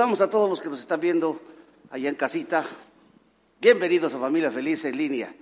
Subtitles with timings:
[0.00, 1.38] Saludamos a todos los que nos están viendo
[1.90, 2.64] allá en casita.
[3.60, 5.34] Bienvenidos a Familia Feliz en línea.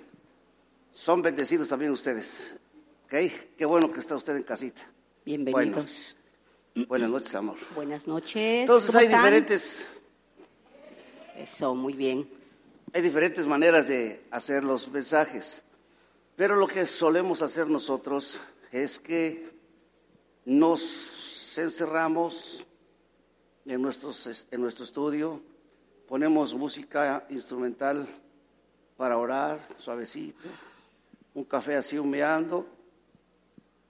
[0.92, 2.56] Son bendecidos también ustedes.
[3.04, 3.14] ¿Ok?
[3.56, 4.80] Qué bueno que está usted en casita.
[5.24, 6.16] Bienvenidos.
[6.88, 7.56] buenas noches, amor.
[7.72, 8.62] Buenas noches.
[8.62, 9.86] Entonces hay diferentes...
[11.36, 12.28] Eso, muy bien.
[12.92, 15.62] Hay diferentes maneras de hacer los mensajes.
[16.34, 18.40] Pero lo que solemos hacer nosotros
[18.72, 19.52] es que
[20.46, 22.66] nos encerramos
[23.68, 23.84] en,
[24.50, 25.40] en nuestro estudio,
[26.08, 28.06] ponemos música instrumental
[28.96, 30.48] para orar, suavecito,
[31.34, 32.66] un café así humeando,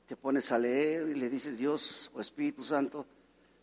[0.06, 3.06] te pones a leer y le dices Dios o Espíritu Santo,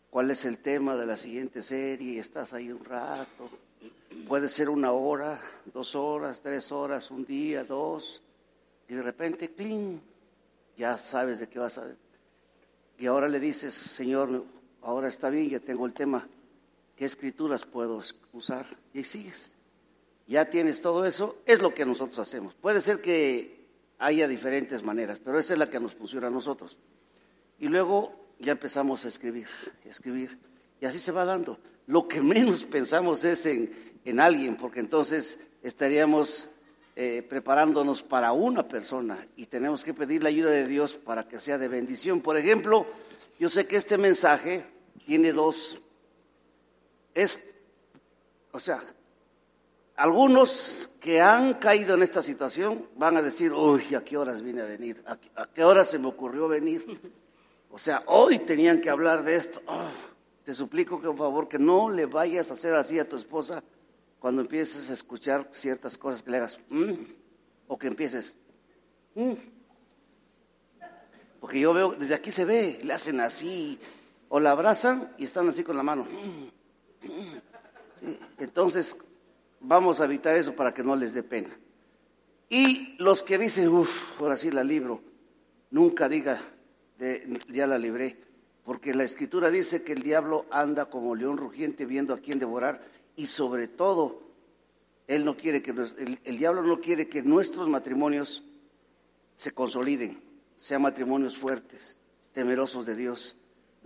[0.08, 3.50] cuál es el tema de la siguiente serie estás ahí un rato.
[4.26, 5.40] Puede ser una hora,
[5.74, 8.22] dos horas, tres horas, un día, dos,
[8.88, 10.00] y de repente, ¡cling!
[10.78, 11.86] Ya sabes de qué vas a...
[12.98, 14.44] Y ahora le dices, Señor,
[14.86, 16.28] ahora está bien, ya tengo el tema,
[16.94, 18.00] ¿qué escrituras puedo
[18.32, 18.66] usar?
[18.94, 19.52] Y sigues.
[20.28, 22.54] Ya tienes todo eso, es lo que nosotros hacemos.
[22.54, 23.66] Puede ser que
[23.98, 26.78] haya diferentes maneras, pero esa es la que nos pusiera a nosotros.
[27.58, 29.48] Y luego ya empezamos a escribir,
[29.84, 30.38] a escribir,
[30.80, 31.58] y así se va dando.
[31.88, 33.72] Lo que menos pensamos es en,
[34.04, 36.48] en alguien, porque entonces estaríamos
[36.94, 41.40] eh, preparándonos para una persona y tenemos que pedir la ayuda de Dios para que
[41.40, 42.20] sea de bendición.
[42.20, 42.86] Por ejemplo,
[43.40, 44.75] yo sé que este mensaje
[45.06, 45.80] tiene dos,
[47.14, 47.38] es,
[48.50, 48.82] o sea,
[49.94, 54.62] algunos que han caído en esta situación van a decir, uy, ¿a qué horas vine
[54.62, 55.02] a venir?
[55.06, 56.84] ¿A, qué horas se me ocurrió venir?
[57.68, 59.60] O sea, hoy tenían que hablar de esto.
[59.66, 59.90] Ah,
[60.44, 63.62] te suplico que por favor que no le vayas a hacer así a tu esposa
[64.18, 66.92] cuando empieces a escuchar ciertas cosas que le hagas, mm",
[67.68, 68.34] o que empieces,
[69.14, 69.32] mm".
[71.38, 73.78] porque yo veo, desde aquí se ve, le hacen así,
[74.28, 76.06] o la abrazan y están así con la mano.
[78.38, 78.96] Entonces,
[79.60, 81.56] vamos a evitar eso para que no les dé pena.
[82.48, 85.00] Y los que dicen, uff, ahora sí la libro,
[85.70, 86.40] nunca diga,
[87.48, 88.16] ya la libré,
[88.64, 92.82] porque la escritura dice que el diablo anda como león rugiente viendo a quién devorar
[93.16, 94.22] y sobre todo,
[95.06, 98.44] él no quiere que el, diablo no quiere que nuestros matrimonios
[99.34, 100.20] se consoliden,
[100.56, 101.98] sean matrimonios fuertes,
[102.32, 103.36] temerosos de Dios.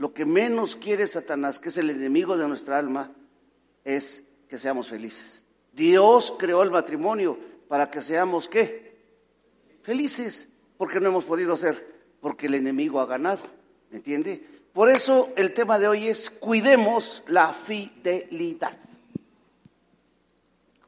[0.00, 3.12] Lo que menos quiere Satanás, que es el enemigo de nuestra alma,
[3.84, 5.42] es que seamos felices.
[5.74, 7.38] Dios creó el matrimonio
[7.68, 8.96] para que seamos qué?
[9.82, 11.86] Felices, porque no hemos podido ser,
[12.22, 13.42] porque el enemigo ha ganado,
[13.90, 14.42] ¿me entiende?
[14.72, 18.78] Por eso el tema de hoy es cuidemos la fidelidad.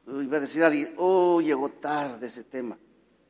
[0.07, 2.75] Iba a decir alguien, oh, llegó tarde ese tema.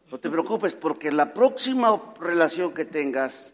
[0.09, 3.53] No te preocupes, porque la próxima relación que tengas,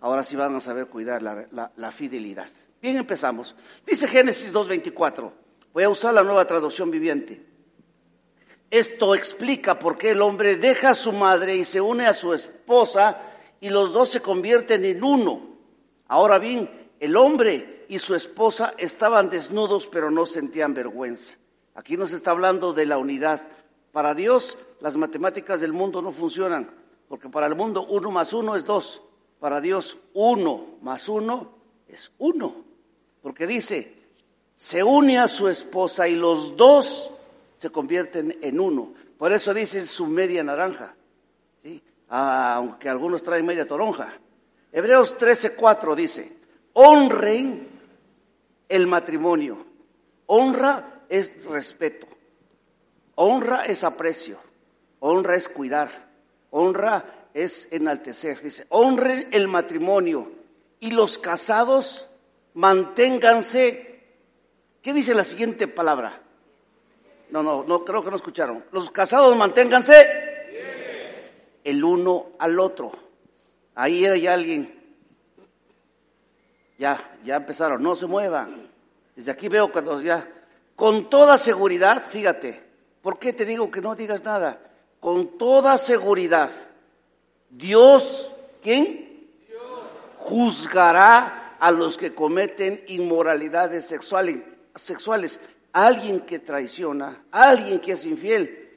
[0.00, 2.48] ahora sí van a saber cuidar la, fidelidad.
[2.80, 3.54] Bien, empezamos.
[3.86, 5.30] Dice Génesis 2.24.
[5.72, 7.44] Voy a usar la nueva traducción viviente.
[8.70, 12.34] Esto explica por qué el hombre deja a su madre y se une a su
[12.34, 13.18] esposa
[13.60, 15.56] y los dos se convierten en uno.
[16.06, 21.36] Ahora bien, el hombre y su esposa estaban desnudos pero no sentían vergüenza.
[21.74, 23.40] Aquí nos está hablando de la unidad.
[23.92, 26.70] Para Dios las matemáticas del mundo no funcionan,
[27.08, 29.02] porque para el mundo uno más uno es dos.
[29.40, 31.50] Para Dios uno más uno
[31.88, 32.54] es uno.
[33.22, 33.94] Porque dice,
[34.56, 37.10] se une a su esposa y los dos
[37.58, 38.92] se convierten en uno.
[39.18, 40.94] Por eso dice su media naranja,
[42.08, 44.12] aunque algunos traen media toronja.
[44.72, 46.32] Hebreos 13:4 dice,
[46.74, 47.68] honren
[48.68, 49.66] el matrimonio.
[50.26, 52.06] Honra es respeto,
[53.14, 54.38] honra es aprecio,
[55.00, 56.10] honra es cuidar,
[56.50, 58.42] honra es enaltecer.
[58.42, 60.30] Dice, honren el matrimonio
[60.80, 62.08] y los casados
[62.54, 64.02] manténganse.
[64.82, 66.20] ¿Qué dice la siguiente palabra?
[67.30, 68.64] No, no, no, creo que no escucharon.
[68.72, 70.06] Los casados manténganse
[71.62, 72.90] el uno al otro.
[73.74, 74.74] Ahí hay alguien.
[76.78, 78.68] Ya, ya empezaron, no se muevan.
[79.14, 80.28] Desde aquí veo cuando ya
[80.74, 82.62] con toda seguridad, fíjate,
[83.02, 84.60] ¿por qué te digo que no digas nada?
[85.00, 86.50] Con toda seguridad,
[87.50, 89.28] Dios, ¿quién?
[89.48, 89.62] Dios.
[90.18, 94.42] Juzgará a los que cometen inmoralidades sexuales.
[94.74, 95.40] sexuales.
[95.72, 98.70] Alguien que traiciona, alguien que es infiel,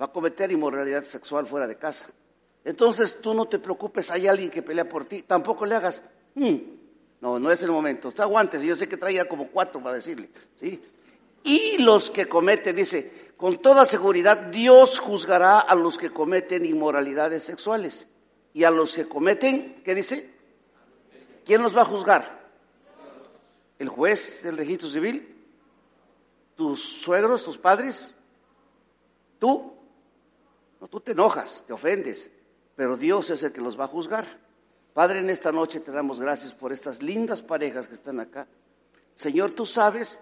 [0.00, 2.08] va a cometer inmoralidad sexual fuera de casa.
[2.64, 6.02] Entonces tú no te preocupes, hay alguien que pelea por ti, tampoco le hagas,
[6.34, 6.56] hmm,
[7.20, 10.28] no, no es el momento, te aguantes, yo sé que traía como cuatro para decirle,
[10.56, 10.82] ¿sí?
[11.42, 17.42] y los que cometen, dice, con toda seguridad Dios juzgará a los que cometen inmoralidades
[17.42, 18.06] sexuales
[18.52, 20.30] y a los que cometen, ¿qué dice?
[21.46, 22.38] ¿Quién los va a juzgar?
[23.78, 25.42] ¿El juez del registro civil?
[26.54, 28.10] ¿Tus suegros, tus padres?
[29.38, 29.72] ¿Tú?
[30.78, 32.30] No, tú te enojas, te ofendes,
[32.76, 34.26] pero Dios es el que los va a juzgar.
[34.92, 38.46] Padre, en esta noche te damos gracias por estas lindas parejas que están acá.
[39.14, 40.18] Señor, tú sabes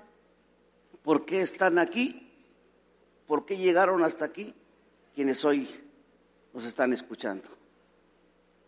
[1.02, 2.27] por qué están aquí,
[3.28, 4.52] por qué llegaron hasta aquí,
[5.14, 5.68] quienes hoy
[6.54, 7.48] nos están escuchando.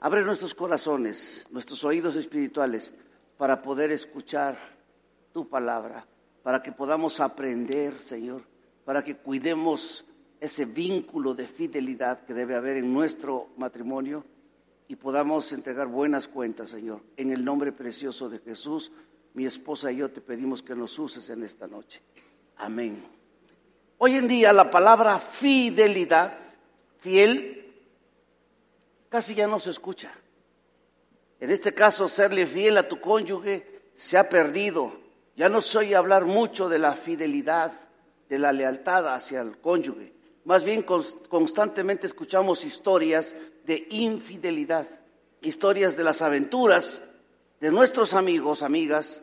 [0.01, 2.93] Abre nuestros corazones, nuestros oídos espirituales,
[3.39, 4.59] para poder escuchar
[5.33, 6.07] tu palabra,
[6.43, 8.43] para que podamos aprender, Señor,
[8.85, 10.05] para que cuidemos
[10.39, 14.25] ese vínculo de fidelidad que debe haber en nuestro matrimonio
[14.89, 17.01] y podamos entregar buenas cuentas, Señor.
[17.17, 18.93] En el nombre precioso de Jesús,
[19.33, 22.03] mi esposa y yo te pedimos que nos uses en esta noche.
[22.57, 23.20] Amén.
[24.03, 26.33] Hoy en día la palabra fidelidad,
[27.01, 27.71] fiel,
[29.11, 30.11] casi ya no se escucha.
[31.39, 34.95] En este caso, serle fiel a tu cónyuge se ha perdido.
[35.37, 37.73] Ya no soy hablar mucho de la fidelidad,
[38.27, 40.15] de la lealtad hacia el cónyuge.
[40.45, 43.37] Más bien constantemente escuchamos historias
[43.67, 44.89] de infidelidad,
[45.43, 47.03] historias de las aventuras
[47.61, 49.21] de nuestros amigos, amigas,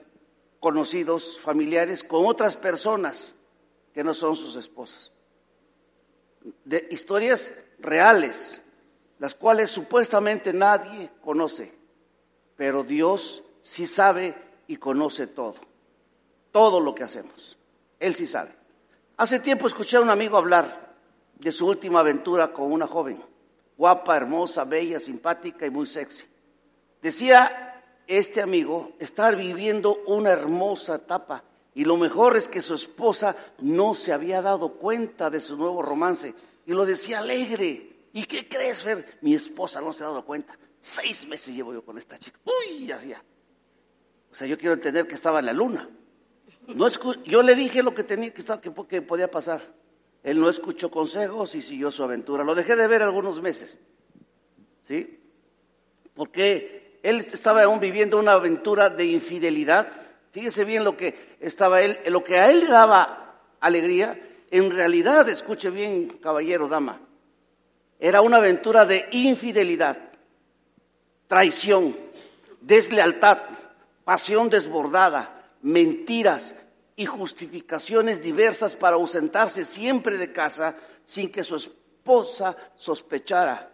[0.60, 3.34] conocidos, familiares, con otras personas
[3.98, 5.12] que no son sus esposas.
[6.64, 8.62] De historias reales,
[9.18, 11.74] las cuales supuestamente nadie conoce,
[12.56, 14.36] pero Dios sí sabe
[14.68, 15.56] y conoce todo,
[16.52, 17.58] todo lo que hacemos.
[18.00, 18.52] Él sí sabe.
[19.18, 20.94] Hace tiempo escuché a un amigo hablar
[21.34, 23.20] de su última aventura con una joven,
[23.76, 26.28] guapa, hermosa, bella, simpática y muy sexy.
[27.02, 31.44] Decía este amigo estar viviendo una hermosa etapa
[31.78, 35.84] y lo mejor es que su esposa no se había dado cuenta de su nuevo
[35.84, 36.34] romance
[36.66, 38.08] y lo decía alegre.
[38.14, 39.20] ¿Y qué crees, Fer?
[39.22, 40.58] Mi esposa no se ha dado cuenta.
[40.80, 42.40] Seis meses llevo yo con esta chica.
[42.46, 43.24] Uy, hacía.
[44.32, 45.88] O sea, yo quiero entender que estaba en la luna.
[46.66, 46.88] No
[47.26, 49.62] yo le dije lo que tenía que, estar, que podía pasar.
[50.24, 52.44] Él no escuchó consejos y siguió su aventura.
[52.44, 53.78] Lo dejé de ver algunos meses.
[54.82, 55.20] ¿Sí?
[56.16, 60.07] Porque él estaba aún viviendo una aventura de infidelidad.
[60.32, 64.20] Fíjese bien lo que estaba él, lo que a él le daba alegría,
[64.52, 67.02] en realidad, escuche bien, caballero, dama,
[68.00, 69.98] era una aventura de infidelidad,
[71.28, 71.98] traición,
[72.62, 73.40] deslealtad,
[74.04, 76.56] pasión desbordada, mentiras,
[76.98, 80.76] y justificaciones diversas para ausentarse siempre de casa
[81.06, 83.70] sin que su esposa sospechara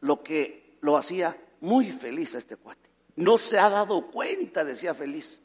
[0.00, 2.88] lo que lo hacía muy feliz a este cuate.
[3.16, 5.42] No se ha dado cuenta, decía feliz.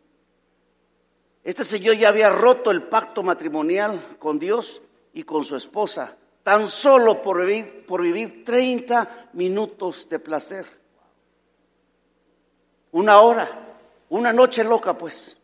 [1.43, 4.81] Este señor ya había roto el pacto matrimonial con Dios
[5.13, 10.65] y con su esposa, tan solo por vivir, por vivir 30 minutos de placer.
[12.91, 13.77] Una hora,
[14.09, 15.35] una noche loca pues.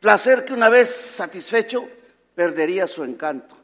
[0.00, 1.88] Placer que una vez satisfecho
[2.34, 3.56] perdería su encanto.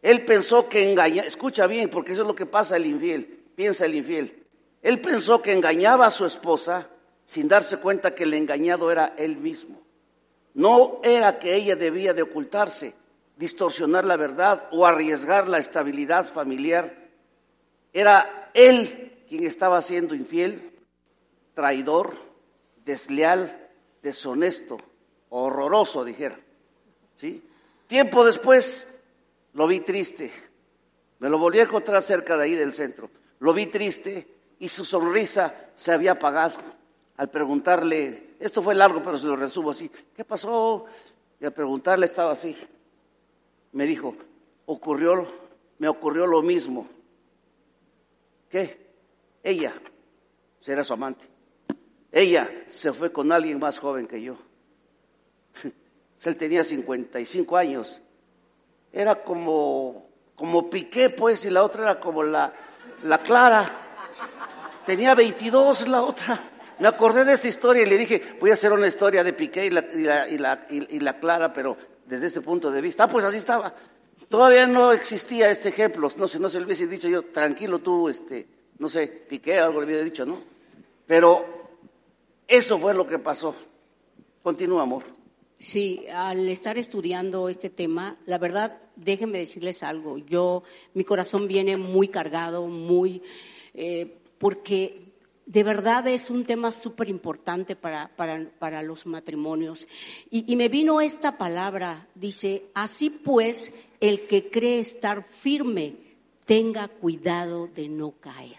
[0.00, 3.86] Él pensó que engañaba, escucha bien, porque eso es lo que pasa el infiel, piensa
[3.86, 4.44] el infiel.
[4.82, 6.88] Él pensó que engañaba a su esposa
[7.24, 9.81] sin darse cuenta que el engañado era él mismo.
[10.54, 12.94] No era que ella debía de ocultarse,
[13.36, 16.94] distorsionar la verdad o arriesgar la estabilidad familiar.
[17.92, 20.72] Era él quien estaba siendo infiel,
[21.54, 22.16] traidor,
[22.84, 23.70] desleal,
[24.02, 24.78] deshonesto
[25.34, 26.38] horroroso, dijera.
[27.16, 27.42] ¿Sí?
[27.86, 28.86] Tiempo después
[29.54, 30.32] lo vi triste.
[31.18, 33.10] Me lo volví a encontrar cerca de ahí del centro.
[33.40, 36.56] Lo vi triste y su sonrisa se había apagado.
[37.16, 40.86] Al preguntarle, esto fue largo, pero se lo resumo así, ¿qué pasó?
[41.40, 42.56] Y al preguntarle estaba así.
[43.70, 44.16] Me dijo,
[44.66, 45.26] ocurrió,
[45.78, 46.88] me ocurrió lo mismo.
[48.48, 48.90] ¿Qué?
[49.42, 49.72] Ella,
[50.60, 51.24] será su amante.
[52.10, 54.36] Ella se fue con alguien más joven que yo.
[56.24, 58.00] Él tenía 55 años.
[58.92, 62.52] Era como, como Piqué, pues, y la otra era como la,
[63.04, 63.70] la Clara.
[64.84, 66.51] Tenía 22 la otra.
[66.82, 69.66] Me acordé de esa historia y le dije, voy a hacer una historia de Piqué
[69.66, 73.04] y la, Clara, pero desde ese punto de vista.
[73.04, 73.72] Ah, pues así estaba.
[74.28, 76.10] Todavía no existía este ejemplo.
[76.16, 78.48] No sé, no se lo hubiese dicho yo, tranquilo tú, este,
[78.80, 80.42] no sé, Piqué, algo le hubiera dicho, ¿no?
[81.06, 81.44] Pero
[82.48, 83.54] eso fue lo que pasó.
[84.42, 85.04] Continúa, amor.
[85.60, 90.18] Sí, al estar estudiando este tema, la verdad, déjenme decirles algo.
[90.18, 93.22] Yo, mi corazón viene muy cargado, muy,
[93.72, 95.11] eh, porque
[95.46, 99.88] de verdad es un tema súper importante para, para, para, los matrimonios.
[100.30, 105.96] Y, me vino esta palabra, dice, así pues, el que cree estar firme,
[106.44, 108.56] tenga cuidado de no caer.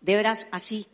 [0.00, 0.86] De veras, así,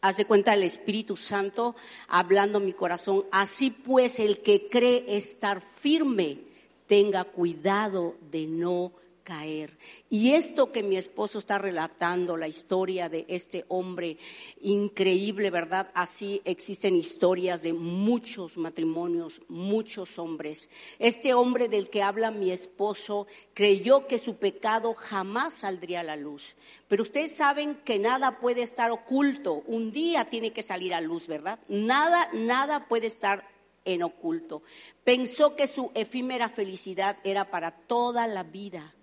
[0.00, 1.76] hace cuenta el Espíritu Santo
[2.08, 3.24] hablando mi corazón.
[3.30, 6.38] Así pues, el que cree estar firme,
[6.86, 9.76] tenga cuidado de no caer.
[10.10, 14.18] Y esto que mi esposo está relatando, la historia de este hombre
[14.60, 15.90] increíble, ¿verdad?
[15.94, 20.68] Así existen historias de muchos matrimonios, muchos hombres.
[20.98, 26.16] Este hombre del que habla mi esposo creyó que su pecado jamás saldría a la
[26.16, 26.56] luz.
[26.88, 29.62] Pero ustedes saben que nada puede estar oculto.
[29.66, 31.58] Un día tiene que salir a luz, ¿verdad?
[31.68, 33.48] Nada, nada puede estar
[33.84, 34.62] en oculto.
[35.04, 38.94] Pensó que su efímera felicidad era para toda la vida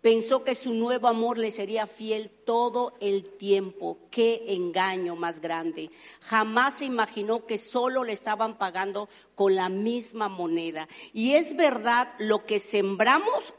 [0.00, 3.98] Pensó que su nuevo amor le sería fiel todo el tiempo.
[4.10, 5.90] Qué engaño más grande.
[6.22, 10.88] Jamás se imaginó que solo le estaban pagando con la misma moneda.
[11.12, 13.52] Y es verdad, lo que sembramos,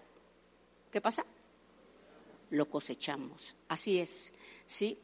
[0.92, 1.26] ¿qué pasa?
[2.50, 3.56] Lo cosechamos.
[3.68, 4.34] Así es,
[4.66, 4.98] ¿sí?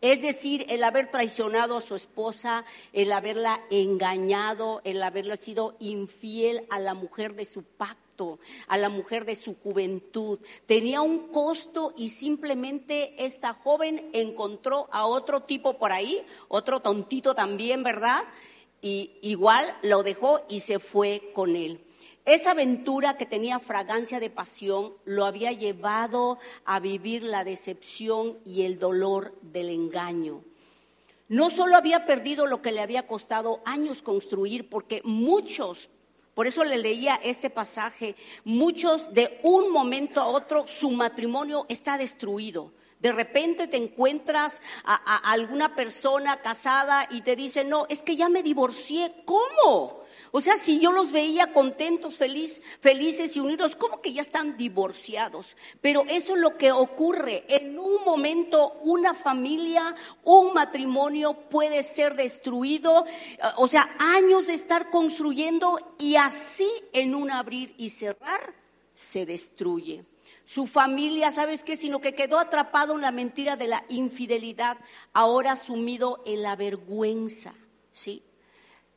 [0.00, 6.64] Es decir, el haber traicionado a su esposa, el haberla engañado, el haberle sido infiel
[6.70, 8.03] a la mujer de su pacto
[8.68, 10.38] a la mujer de su juventud.
[10.66, 17.34] Tenía un costo y simplemente esta joven encontró a otro tipo por ahí, otro tontito
[17.34, 18.22] también, ¿verdad?
[18.80, 21.80] Y igual lo dejó y se fue con él.
[22.24, 28.62] Esa aventura que tenía fragancia de pasión lo había llevado a vivir la decepción y
[28.62, 30.42] el dolor del engaño.
[31.28, 35.90] No solo había perdido lo que le había costado años construir, porque muchos
[36.34, 38.16] por eso le leía este pasaje.
[38.44, 42.72] Muchos de un momento a otro su matrimonio está destruido.
[43.00, 48.16] De repente te encuentras a, a, alguna persona casada y te dice, no, es que
[48.16, 49.24] ya me divorcié.
[49.24, 50.03] ¿Cómo?
[50.36, 54.56] O sea, si yo los veía contentos, feliz, felices y unidos, ¿cómo que ya están
[54.56, 55.56] divorciados?
[55.80, 57.44] Pero eso es lo que ocurre.
[57.46, 64.54] En un momento una familia, un matrimonio puede ser destruido, eh, o sea, años de
[64.54, 68.56] estar construyendo y así en un abrir y cerrar
[68.92, 70.04] se destruye.
[70.44, 71.76] Su familia, ¿sabes qué?
[71.76, 74.78] Sino que quedó atrapado en la mentira de la infidelidad,
[75.12, 77.54] ahora sumido en la vergüenza,
[77.92, 78.24] ¿sí?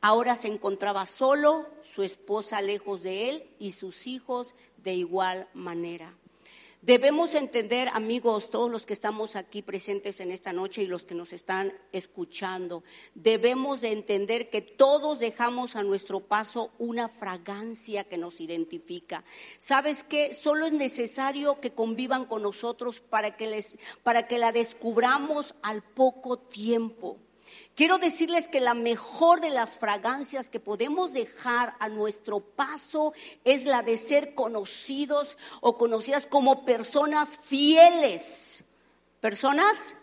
[0.00, 6.14] Ahora se encontraba solo, su esposa lejos de él y sus hijos de igual manera.
[6.80, 11.16] Debemos entender, amigos, todos los que estamos aquí presentes en esta noche y los que
[11.16, 12.84] nos están escuchando,
[13.16, 19.24] debemos de entender que todos dejamos a nuestro paso una fragancia que nos identifica.
[19.58, 20.32] ¿Sabes qué?
[20.32, 23.74] Solo es necesario que convivan con nosotros para que, les,
[24.04, 27.18] para que la descubramos al poco tiempo.
[27.74, 33.12] Quiero decirles que la mejor de las fragancias que podemos dejar a nuestro paso
[33.44, 38.64] es la de ser conocidos o conocidas como personas fieles.
[39.20, 39.94] Personas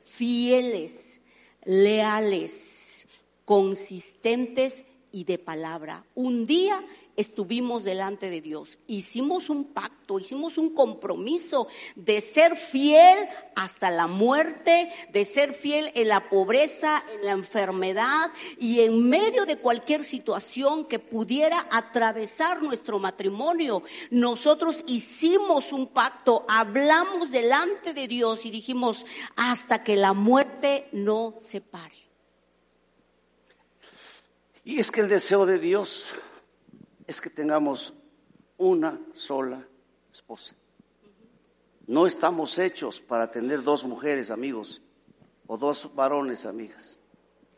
[0.00, 1.20] fieles,
[1.64, 3.06] leales,
[3.44, 6.04] consistentes y de palabra.
[6.14, 6.82] Un día
[7.16, 8.78] estuvimos delante de Dios.
[8.86, 15.92] Hicimos un pacto, hicimos un compromiso de ser fiel hasta la muerte, de ser fiel
[15.94, 22.62] en la pobreza, en la enfermedad y en medio de cualquier situación que pudiera atravesar
[22.62, 23.82] nuestro matrimonio.
[24.10, 29.04] Nosotros hicimos un pacto, hablamos delante de Dios y dijimos
[29.36, 32.01] hasta que la muerte no separe.
[34.64, 36.12] Y es que el deseo de Dios
[37.06, 37.92] es que tengamos
[38.56, 39.66] una sola
[40.12, 40.54] esposa.
[41.86, 44.80] No estamos hechos para tener dos mujeres, amigos,
[45.48, 47.00] o dos varones, amigas.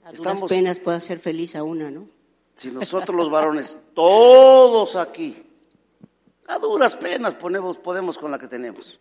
[0.02, 2.08] A estamos, penas puede hacer feliz a una, ¿no?
[2.54, 5.44] Si nosotros los varones, todos aquí,
[6.46, 8.98] a duras penas ponemos, podemos con la que tenemos.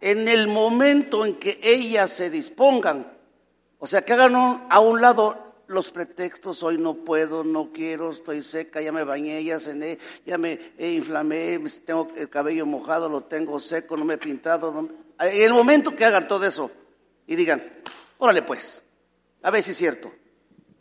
[0.00, 3.12] En el momento en que ellas se dispongan,
[3.78, 4.34] o sea, que hagan
[4.68, 9.44] a un lado los pretextos, hoy no puedo, no quiero, estoy seca, ya me bañé,
[9.44, 14.18] ya cené, ya me inflamé, tengo el cabello mojado, lo tengo seco, no me he
[14.18, 14.88] pintado.
[15.20, 16.70] En el momento que hagan todo eso
[17.26, 17.62] y digan,
[18.16, 18.82] órale pues,
[19.42, 20.10] a ver si es cierto,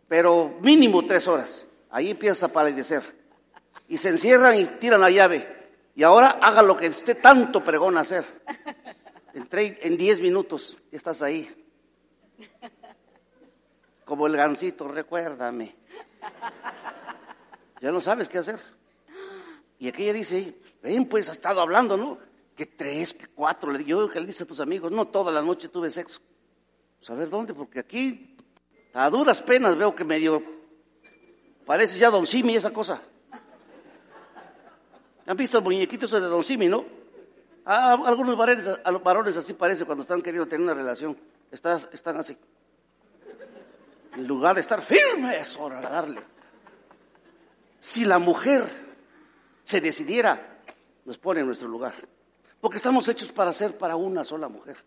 [0.07, 3.03] pero mínimo tres horas, ahí empieza a palidecer.
[3.89, 5.55] Y se encierran y tiran la llave.
[5.95, 8.25] Y ahora haga lo que usted tanto pregona hacer.
[9.33, 11.49] Entré en diez minutos, estás ahí
[14.07, 15.75] como el gansito, recuérdame.
[17.81, 18.59] Ya no sabes qué hacer.
[19.79, 22.17] Y aquella dice, ven pues, ha estado hablando, ¿no?
[22.55, 23.69] Que tres, que cuatro.
[23.69, 26.21] Le digo, yo que le dice a tus amigos, no, toda la noche tuve sexo.
[27.01, 28.35] Saber dónde, porque aquí
[28.93, 30.41] a duras penas veo que medio
[31.65, 33.01] parece ya Don Simi esa cosa.
[35.27, 36.85] ¿Han visto el muñequitos de Don Simi, no?
[37.65, 41.15] A algunos varones, a los varones así parece cuando están queriendo tener una relación.
[41.51, 42.37] están así.
[44.17, 46.21] En lugar de estar firmes, darle.
[47.79, 48.67] Si la mujer
[49.63, 50.59] se decidiera,
[51.05, 51.93] nos pone en nuestro lugar.
[52.59, 54.83] Porque estamos hechos para ser para una sola mujer.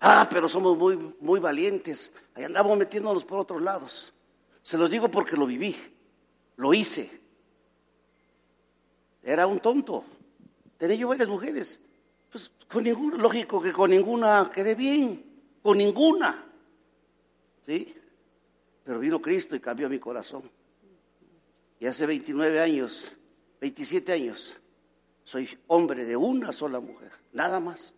[0.00, 2.12] Ah, pero somos muy, muy valientes.
[2.36, 4.12] Ahí andamos metiéndonos por otros lados.
[4.62, 5.76] Se los digo porque lo viví,
[6.56, 7.10] lo hice.
[9.20, 10.04] Era un tonto.
[10.78, 11.80] Tenía yo varias mujeres.
[12.30, 15.24] Pues con ninguna, lógico que con ninguna quedé bien,
[15.60, 16.44] con ninguna.
[17.66, 17.96] ¿Sí?
[18.84, 20.42] Pero vino Cristo y cambió mi corazón.
[21.80, 23.12] Y hace 29 años,
[23.60, 24.56] 27 años,
[25.24, 27.94] soy hombre de una sola mujer, nada más.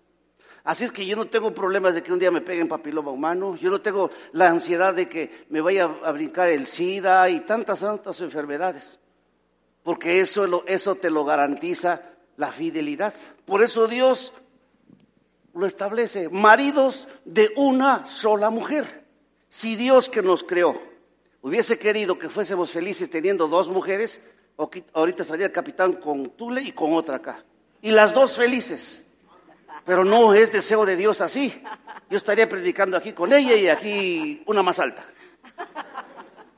[0.64, 3.55] Así es que yo no tengo problemas de que un día me peguen papiloma humano,
[3.57, 7.81] yo no tengo la ansiedad de que me vaya a brincar el SIDA y tantas,
[7.81, 8.99] tantas enfermedades,
[9.85, 12.02] porque eso, eso te lo garantiza
[12.37, 13.14] la fidelidad.
[13.45, 14.33] Por eso Dios
[15.55, 19.05] lo establece, maridos de una sola mujer.
[19.56, 20.78] Si Dios que nos creó
[21.40, 24.20] hubiese querido que fuésemos felices teniendo dos mujeres,
[24.92, 27.42] ahorita estaría el capitán con Tule y con otra acá.
[27.80, 29.02] Y las dos felices.
[29.86, 31.62] Pero no es deseo de Dios así.
[32.10, 35.06] Yo estaría predicando aquí con ella y aquí una más alta.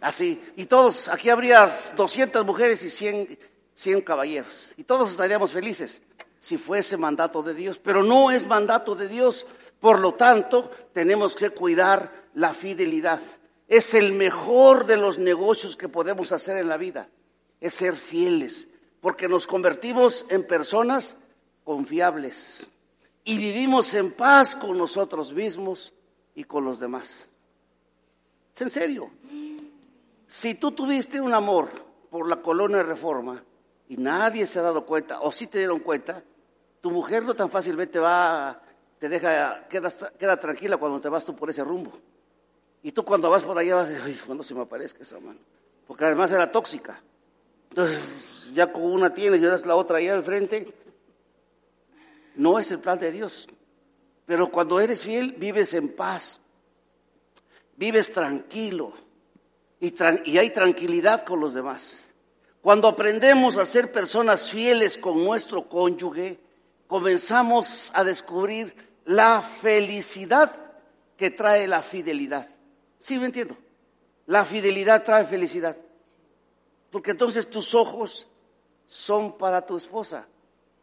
[0.01, 0.43] Así.
[0.57, 3.39] Y todos, aquí habría 200 mujeres y 100,
[3.77, 4.73] 100 caballeros.
[4.77, 6.03] Y todos estaríamos felices
[6.41, 7.79] si fuese mandato de Dios.
[7.79, 9.47] Pero no es mandato de Dios.
[9.79, 13.21] Por lo tanto, tenemos que cuidar la fidelidad.
[13.67, 17.09] Es el mejor de los negocios que podemos hacer en la vida.
[17.61, 18.69] Es ser fieles.
[19.01, 21.17] Porque nos convertimos en personas
[21.65, 22.67] confiables
[23.25, 25.93] y vivimos en paz con nosotros mismos
[26.35, 27.29] y con los demás.
[28.55, 29.11] Es en serio.
[30.27, 31.71] Si tú tuviste un amor
[32.09, 33.43] por la colonia de reforma
[33.89, 36.23] y nadie se ha dado cuenta, o si te dieron cuenta,
[36.81, 38.63] tu mujer no tan fácilmente va,
[38.99, 41.99] te deja, queda, queda tranquila cuando te vas tú por ese rumbo.
[42.83, 45.19] Y tú cuando vas por allá vas a decir, ay, cuando se me aparezca esa
[45.19, 45.41] mano.
[45.87, 47.03] Porque además era tóxica.
[47.71, 50.73] Entonces, ya con una tienes y das la otra allá al frente,
[52.37, 53.49] no es el plan de Dios.
[54.27, 56.41] Pero cuando eres fiel, vives en paz,
[57.77, 58.93] vives tranquilo
[59.81, 62.09] y, y, hay tranquilidad con los demás.
[62.61, 66.39] Cuando aprendemos a ser personas fieles con nuestro cónyuge,
[66.87, 70.53] comenzamos a descubrir la felicidad
[71.17, 72.49] que trae la fidelidad.
[72.99, 73.57] ¿Sí me entiendo?
[74.27, 75.77] La fidelidad trae felicidad.
[76.91, 78.27] Porque entonces tus ojos
[78.87, 80.27] son para tu esposa.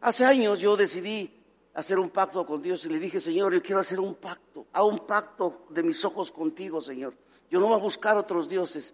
[0.01, 1.31] Hace años yo decidí
[1.73, 4.83] hacer un pacto con Dios y le dije, Señor, yo quiero hacer un pacto, a
[4.83, 7.13] un pacto de mis ojos contigo, Señor.
[7.49, 8.93] Yo no voy a buscar otros dioses,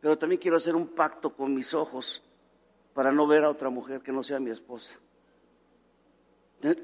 [0.00, 2.22] pero también quiero hacer un pacto con mis ojos
[2.94, 4.94] para no ver a otra mujer que no sea mi esposa.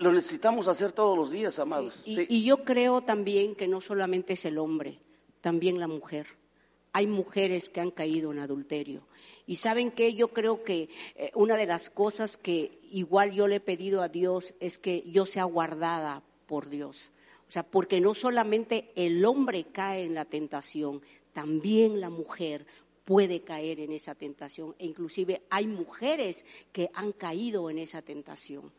[0.01, 2.03] Lo necesitamos hacer todos los días, amados.
[2.05, 5.01] y yo creo también que no solamente es el hombre,
[5.41, 6.27] también la mujer
[6.93, 9.03] hay mujeres que han caído en adulterio.
[9.47, 13.57] Y saben que yo creo que eh, una de las cosas que igual yo le
[13.57, 17.11] he pedido a Dios es que yo sea guardada por Dios.
[17.47, 21.01] O sea, porque no solamente el hombre cae en la tentación,
[21.33, 22.67] también la mujer
[23.05, 24.75] puede caer en esa tentación.
[24.79, 28.73] E inclusive hay mujeres que han caído en esa tentación.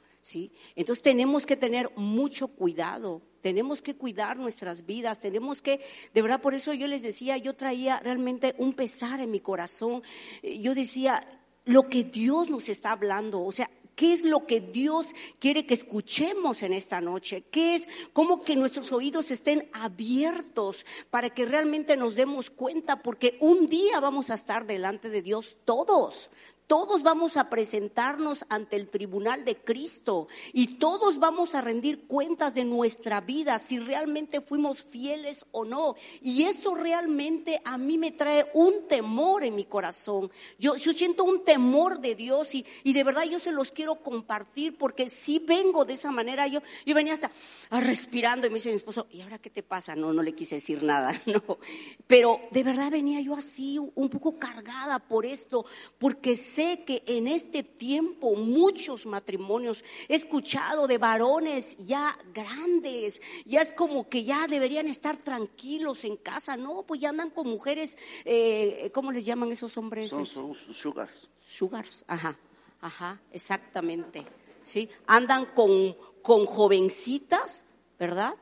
[0.75, 5.79] Entonces tenemos que tener mucho cuidado, tenemos que cuidar nuestras vidas, tenemos que,
[6.13, 10.03] de verdad, por eso yo les decía, yo traía realmente un pesar en mi corazón,
[10.41, 11.21] eh, yo decía,
[11.65, 15.73] lo que Dios nos está hablando, o sea, ¿Qué es lo que Dios quiere que
[15.73, 17.43] escuchemos en esta noche?
[17.51, 23.01] ¿Qué es cómo que nuestros oídos estén abiertos para que realmente nos demos cuenta?
[23.01, 26.31] Porque un día vamos a estar delante de Dios todos.
[26.69, 32.53] Todos vamos a presentarnos ante el tribunal de Cristo y todos vamos a rendir cuentas
[32.53, 35.95] de nuestra vida, si realmente fuimos fieles o no.
[36.21, 40.29] Y eso realmente a mí me trae un temor en mi corazón.
[40.59, 43.95] Yo, yo siento un temor de Dios y, y, de verdad yo se los quiero
[44.03, 47.31] compartir porque si vengo de esa manera, yo, yo venía hasta
[47.71, 49.95] respirando y me dice mi esposo, ¿y ahora qué te pasa?
[49.95, 51.57] No, no le quise decir nada, no.
[52.05, 55.65] Pero de verdad venía yo así, un poco cargada por esto,
[55.97, 63.61] porque sé que en este tiempo muchos matrimonios, he escuchado de varones ya grandes, ya
[63.61, 67.97] es como que ya deberían estar tranquilos en casa, no, pues ya andan con mujeres,
[68.25, 70.09] eh, ¿cómo les llaman esos hombres?
[70.09, 71.29] Son, son sugars.
[71.47, 72.37] Sugars, ajá,
[72.81, 74.25] ajá, exactamente,
[74.63, 74.89] ¿sí?
[75.07, 77.65] Andan con, con jovencitas,
[77.97, 78.35] ¿verdad?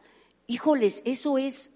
[0.48, 1.72] Híjoles, eso es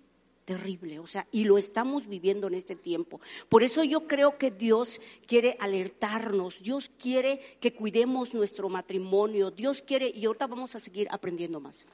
[0.45, 3.21] terrible, o sea, y lo estamos viviendo en este tiempo.
[3.49, 9.81] Por eso yo creo que Dios quiere alertarnos, Dios quiere que cuidemos nuestro matrimonio, Dios
[9.81, 11.85] quiere, y ahorita vamos a seguir aprendiendo más.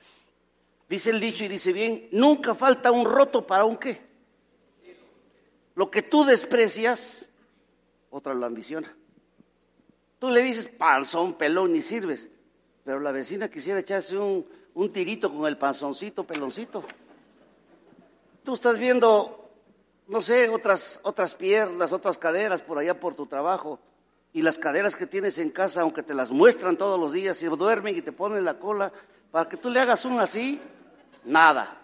[0.90, 4.02] Dice el dicho y dice bien, nunca falta un roto para un qué.
[5.76, 7.30] Lo que tú desprecias,
[8.10, 8.96] otra lo ambiciona.
[10.18, 12.30] Tú le dices panzón, pelón, ni sirves.
[12.84, 16.84] Pero la vecina quisiera echarse un, un tirito con el panzoncito, peloncito.
[18.48, 19.52] Tú estás viendo,
[20.08, 23.78] no sé, otras, otras piernas, otras caderas por allá por tu trabajo.
[24.32, 27.48] Y las caderas que tienes en casa, aunque te las muestran todos los días, y
[27.48, 28.94] duermen y te ponen la cola,
[29.32, 30.62] para que tú le hagas un así,
[31.26, 31.82] nada.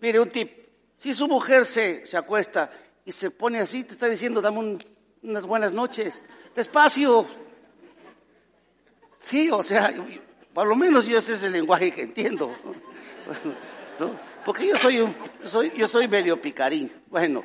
[0.00, 0.50] Mire, un tip.
[0.96, 2.68] Si su mujer se, se acuesta
[3.04, 4.76] y se pone así, te está diciendo, dame
[5.22, 6.24] unas buenas noches.
[6.52, 7.28] Despacio.
[9.20, 9.94] Sí, o sea,
[10.52, 12.52] por lo menos yo ese es el lenguaje que entiendo.
[14.44, 16.90] Porque yo soy, un, soy, yo soy medio picarín.
[17.08, 17.44] Bueno,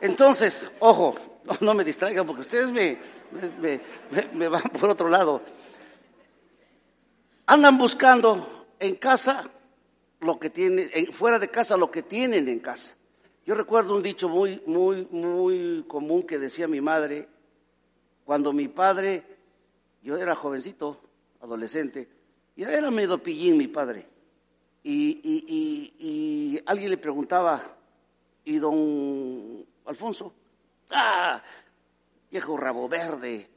[0.00, 1.14] entonces, ojo,
[1.60, 2.98] no, me distraigan porque ustedes me,
[3.60, 3.80] me,
[4.32, 5.42] me, van por otro lado.
[7.46, 9.48] Andan buscando en casa
[10.20, 12.94] lo que tienen, fuera de casa lo que tienen en casa.
[13.44, 17.28] Yo recuerdo un dicho muy, muy, muy común que decía mi madre,
[18.24, 19.24] cuando mi padre,
[20.02, 21.00] yo era jovencito,
[21.40, 22.08] adolescente,
[22.54, 24.06] y era medio pillín mi padre,
[24.84, 27.62] y, alguien le preguntaba,
[28.44, 30.34] ¿y don Alfonso?
[30.90, 31.42] ¡Ah!
[32.30, 33.48] Viejo rabo verde.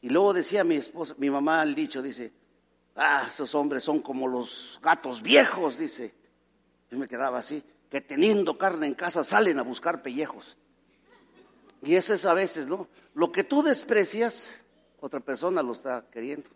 [0.00, 2.32] Y luego decía mi esposa, mi mamá el dicho, dice,
[2.96, 6.14] ah, esos hombres son como los gatos viejos, dice.
[6.90, 10.56] Yo me quedaba así, que teniendo carne en casa salen a buscar pellejos.
[11.82, 12.88] Y eso es a veces, ¿no?
[13.14, 14.52] Lo que tú desprecias,
[15.00, 16.48] otra persona lo está queriendo.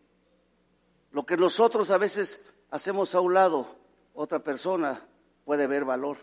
[1.13, 3.77] Lo que nosotros a veces hacemos a un lado,
[4.15, 5.03] otra persona
[5.45, 6.19] puede ver valor.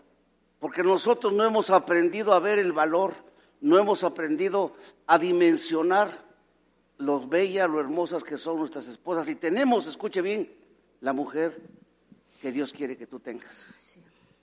[0.58, 3.14] Porque nosotros no hemos aprendido a ver el valor,
[3.60, 4.74] no hemos aprendido
[5.06, 6.30] a dimensionar
[6.98, 9.28] lo bellas, lo hermosas que son nuestras esposas.
[9.28, 10.50] Y tenemos, escuche bien,
[11.00, 11.60] la mujer
[12.40, 13.66] que Dios quiere que tú tengas.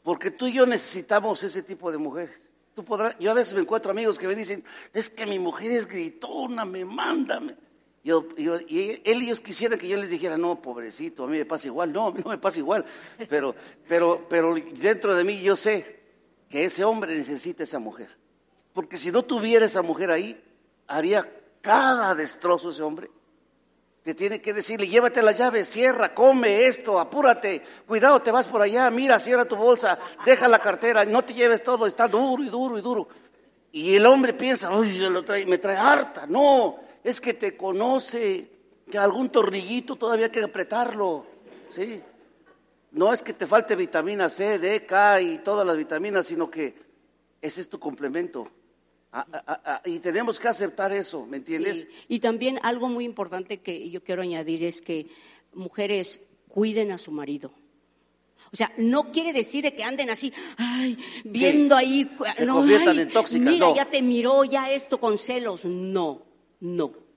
[0.04, 2.48] Porque tú y yo necesitamos ese tipo de mujeres.
[2.74, 5.72] Tú podrás, yo a veces me encuentro amigos que me dicen, es que mi mujer
[5.72, 7.42] es gritona, me manda.
[8.04, 11.92] Yo, y ellos quisieran que yo les dijera, no, pobrecito, a mí me pasa igual.
[11.92, 12.86] No, a mí no me pasa igual.
[13.30, 13.54] Pero,
[13.88, 16.00] pero, pero dentro de mí yo sé
[16.50, 18.10] que ese hombre necesita esa mujer.
[18.74, 20.42] Porque si no tuviera esa mujer ahí,
[20.88, 21.30] haría
[21.62, 23.10] cada destrozo ese hombre.
[24.04, 28.62] Te tiene que decirle, llévate la llave, cierra, come esto, apúrate, cuidado, te vas por
[28.62, 32.48] allá, mira, cierra tu bolsa, deja la cartera, no te lleves todo, está duro y
[32.48, 33.10] duro y duro.
[33.74, 36.26] Y el hombre piensa, uy, lo trae, me trae harta.
[36.26, 38.52] No, es que te conoce,
[38.91, 41.26] que algún tornillito todavía hay que apretarlo,
[41.70, 42.02] ¿sí?
[42.91, 46.76] No es que te falte vitamina C, D, K y todas las vitaminas, sino que
[47.41, 48.50] ese es tu complemento.
[49.13, 51.88] Ah, ah, ah, y tenemos que aceptar eso, ¿me entiendes?
[52.10, 55.08] Y también algo muy importante que yo quiero añadir es que
[55.54, 57.54] mujeres cuiden a su marido.
[58.52, 62.10] O sea, no quiere decir que anden así, ay, viendo ahí,
[62.46, 63.08] no, ay,
[63.39, 65.63] mira, ya te miró, ya esto con celos.
[65.63, 66.27] No,
[66.60, 67.08] no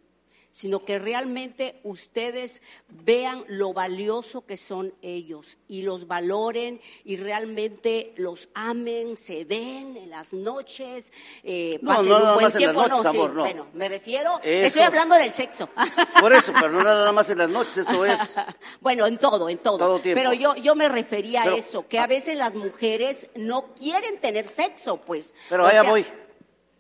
[0.53, 8.13] sino que realmente ustedes vean lo valioso que son ellos y los valoren y realmente
[8.17, 12.87] los amen, se den en las noches, eh, pasen un buen tiempo.
[12.87, 13.03] no,
[13.35, 15.69] Bueno, me refiero, estoy hablando del sexo.
[16.21, 18.37] Por eso, pero no nada más en las noches, eso es.
[18.81, 20.01] bueno, en todo, en todo.
[20.03, 24.49] Pero yo, yo me refería a eso, que a veces las mujeres no quieren tener
[24.49, 25.33] sexo, pues.
[25.49, 26.07] Pero allá voy.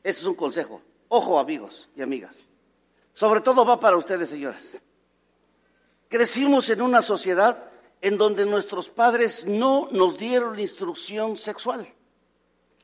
[0.02, 0.80] Ese es un consejo.
[1.08, 2.46] Ojo, amigos y amigas.
[3.12, 4.80] Sobre todo va para ustedes, señoras.
[6.08, 7.70] Crecimos en una sociedad
[8.00, 11.86] en donde nuestros padres no nos dieron instrucción sexual.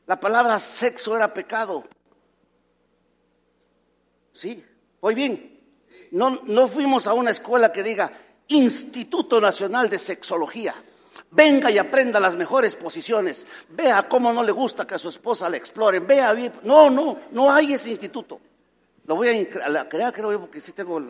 [0.07, 1.85] La palabra sexo era pecado.
[4.33, 4.65] ¿Sí?
[5.01, 5.61] Hoy bien,
[6.13, 8.13] no, no fuimos a una escuela que diga
[8.49, 10.75] Instituto Nacional de Sexología.
[11.31, 13.47] Venga y aprenda las mejores posiciones.
[13.71, 16.07] Vea cómo no le gusta que a su esposa le exploren.
[16.07, 18.41] Vea, no, no, no hay ese instituto.
[19.07, 21.01] Lo voy a crear, creo porque sí tengo.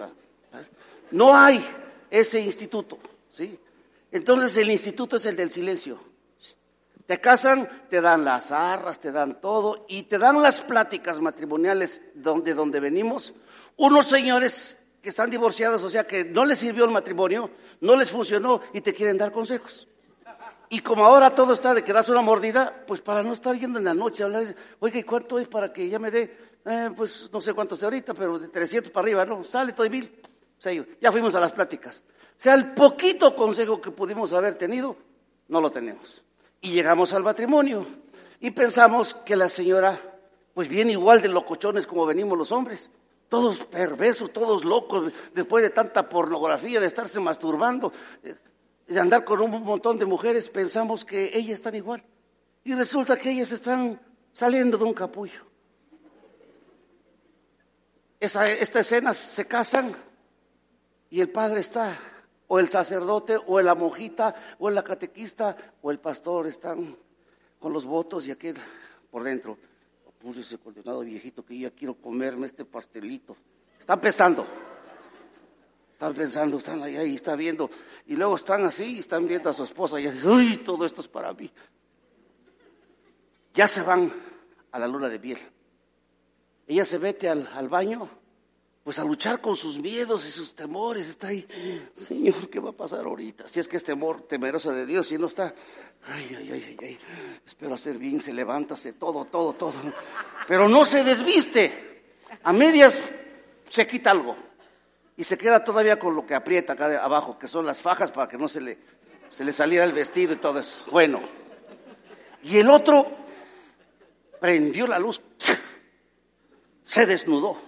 [1.10, 1.64] No hay
[2.10, 2.98] ese instituto,
[3.30, 3.58] ¿sí?
[4.12, 6.00] Entonces el instituto es el del silencio.
[7.06, 12.02] Te casan, te dan las arras, te dan todo y te dan las pláticas matrimoniales
[12.14, 13.32] donde, donde venimos.
[13.76, 18.10] Unos señores que están divorciados, o sea que no les sirvió el matrimonio, no les
[18.10, 19.86] funcionó y te quieren dar consejos.
[20.68, 23.78] Y como ahora todo está de que das una mordida, pues para no estar yendo
[23.78, 24.42] en la noche a hablar,
[24.80, 26.36] oiga, ¿y cuánto es para que ella me dé?
[26.68, 29.44] Eh, pues no sé cuánto sea ahorita, pero de 300 para arriba, ¿no?
[29.44, 30.20] Sale todo mil.
[30.58, 32.02] O sea, ya fuimos a las pláticas.
[32.08, 34.96] O sea, el poquito consejo que pudimos haber tenido,
[35.46, 36.22] no lo tenemos.
[36.60, 37.86] Y llegamos al matrimonio
[38.40, 40.00] y pensamos que la señora,
[40.54, 42.90] pues viene igual de locochones como venimos los hombres.
[43.28, 47.92] Todos perversos, todos locos, después de tanta pornografía, de estarse masturbando.
[48.88, 52.02] de andar con un montón de mujeres, pensamos que ellas están igual.
[52.64, 54.00] Y resulta que ellas están
[54.32, 55.46] saliendo de un capullo.
[58.18, 59.94] Esta escena se casan
[61.10, 61.98] y el padre está,
[62.48, 66.96] o el sacerdote, o la monjita, o la catequista, o el pastor están
[67.58, 68.56] con los votos y aquel
[69.10, 69.58] por dentro.
[70.18, 73.36] Puse ese condenado viejito que ya quiero comerme este pastelito.
[73.78, 74.46] Están pensando.
[75.92, 77.70] Están pensando, están ahí, ahí, está viendo.
[78.06, 81.00] Y luego están así y están viendo a su esposa y dicen, uy, todo esto
[81.00, 81.50] es para mí.
[83.54, 84.12] Ya se van
[84.72, 85.38] a la luna de miel.
[86.66, 88.08] Ella se mete al, al baño,
[88.82, 91.08] pues a luchar con sus miedos y sus temores.
[91.08, 91.46] Está ahí,
[91.94, 93.48] Señor, ¿qué va a pasar ahorita?
[93.48, 95.54] Si es que es temor temeroso de Dios, si no está,
[96.06, 96.98] ay, ay, ay, ay,
[97.44, 99.74] espero hacer bien, se levanta, se todo, todo, todo.
[100.46, 102.04] Pero no se desviste.
[102.42, 103.00] A medias
[103.68, 104.36] se quita algo
[105.16, 108.12] y se queda todavía con lo que aprieta acá de abajo, que son las fajas
[108.12, 108.78] para que no se le,
[109.30, 110.84] se le saliera el vestido y todo eso.
[110.90, 111.20] Bueno,
[112.42, 113.06] y el otro
[114.40, 115.20] prendió la luz,
[116.86, 117.58] se desnudó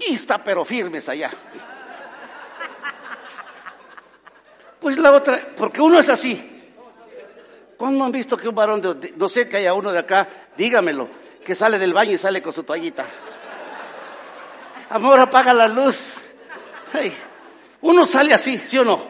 [0.00, 1.30] y está pero firmes allá.
[4.80, 6.64] Pues la otra, porque uno es así.
[7.76, 11.08] ¿Cuándo han visto que un varón, de, no sé que haya uno de acá, dígamelo,
[11.44, 13.04] que sale del baño y sale con su toallita?
[14.90, 16.16] Amor, apaga la luz.
[17.82, 19.06] uno sale así, ¿sí o no?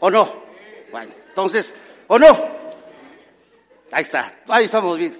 [0.00, 0.42] ¿O no?
[0.90, 1.72] Bueno, entonces,
[2.08, 2.48] ¿o no?
[3.92, 5.14] Ahí está, ahí estamos bien.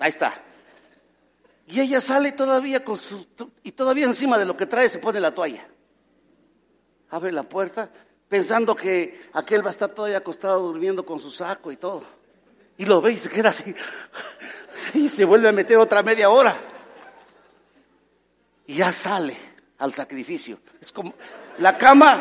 [0.00, 0.47] Ahí está.
[1.68, 3.26] Y ella sale todavía con su...
[3.62, 5.66] Y todavía encima de lo que trae se pone la toalla.
[7.10, 7.90] Abre la puerta
[8.28, 12.02] pensando que aquel va a estar todavía acostado durmiendo con su saco y todo.
[12.78, 13.74] Y lo ve y se queda así.
[14.94, 16.56] Y se vuelve a meter otra media hora
[18.68, 19.36] y ya sale
[19.78, 20.60] al sacrificio.
[20.80, 21.14] Es como
[21.58, 22.20] la cama,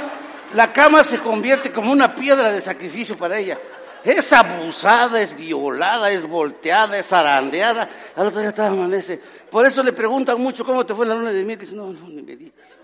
[0.55, 3.59] la cama se convierte como una piedra de sacrificio para ella.
[4.07, 7.89] Es abusada, es violada, es volteada, es arandeada.
[8.15, 9.19] Al otro día está amanece.
[9.51, 11.59] Por eso le preguntan mucho cómo te fue la luna de miel.
[11.59, 12.77] Dice, no, no, ni me digas.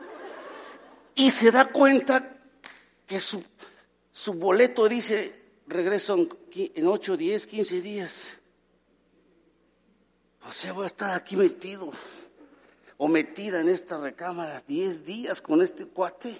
[1.15, 2.35] Y se da cuenta
[3.07, 3.41] que su,
[4.11, 6.29] su boleto dice regreso en,
[6.75, 8.27] en 8, 10, 15 días.
[10.45, 11.89] O sea, voy a estar aquí metido
[12.97, 16.37] o metida en esta recámara 10 días con este cuate.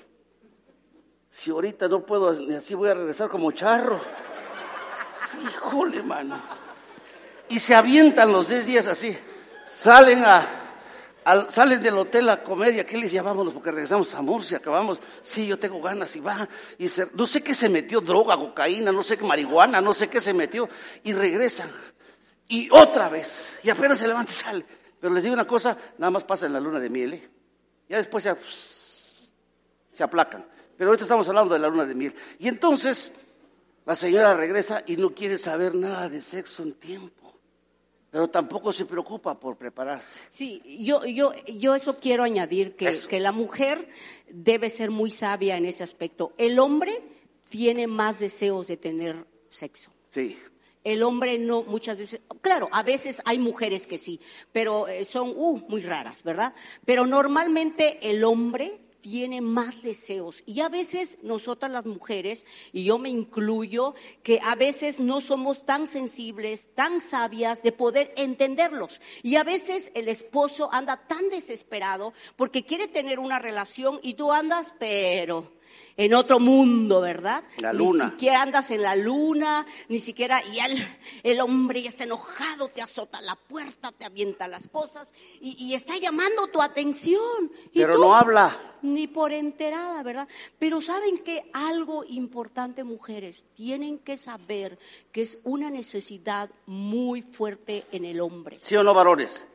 [1.30, 4.02] Si ahorita no puedo, ni así voy a regresar como charro.
[5.44, 6.40] Híjole, mano.
[7.50, 9.18] Y se avientan los 10 días así.
[9.66, 10.48] Salen a,
[11.50, 15.48] salen del hotel a comer y aquí les llamámonos porque regresamos a Murcia, acabamos, sí,
[15.48, 19.18] yo tengo ganas y va, y no sé qué se metió, droga, cocaína, no sé
[19.18, 20.68] qué, marihuana, no sé qué se metió,
[21.04, 21.70] y regresan.
[22.48, 24.66] Y otra vez, y apenas se levanta y sale.
[25.00, 27.14] Pero les digo una cosa, nada más pasa en la luna de miel.
[27.14, 27.30] ¿eh?
[27.90, 28.36] Ya después se,
[29.94, 30.46] se aplacan.
[30.78, 32.16] Pero ahorita estamos hablando de la luna de miel.
[32.40, 33.12] Y entonces
[33.86, 37.34] la señora regresa y no quiere saber nada de sexo en tiempo.
[38.10, 40.20] Pero tampoco se preocupa por prepararse.
[40.30, 43.90] Sí, yo, yo, yo eso quiero añadir, que, que la mujer
[44.30, 46.34] debe ser muy sabia en ese aspecto.
[46.38, 47.02] El hombre
[47.50, 49.92] tiene más deseos de tener sexo.
[50.10, 50.38] Sí.
[50.84, 54.20] El hombre no, muchas veces, claro, a veces hay mujeres que sí,
[54.52, 56.54] pero eh, son uh, muy raras, ¿verdad?
[56.86, 60.44] Pero normalmente el hombre tiene más deseos.
[60.46, 65.66] Y a veces nosotras las mujeres, y yo me incluyo, que a veces no somos
[65.66, 69.02] tan sensibles, tan sabias de poder entenderlos.
[69.22, 74.32] Y a veces el esposo anda tan desesperado porque quiere tener una relación y tú
[74.32, 75.52] andas, pero
[75.98, 77.44] en otro mundo, ¿verdad?
[77.58, 78.06] La luna.
[78.06, 80.86] Ni siquiera andas en la luna, ni siquiera, y el,
[81.24, 85.98] el hombre ya está enojado, te azota la puerta, te avienta las cosas y, está
[85.98, 87.52] llamando tu atención.
[87.74, 88.78] Pero no habla.
[88.82, 90.28] Ni por enterada, ¿verdad?
[90.60, 94.78] Pero saben que algo importante, mujeres, tienen que saber
[95.12, 98.60] que es una necesidad muy fuerte en el hombre.
[98.62, 99.46] ¿Sí o no, varones?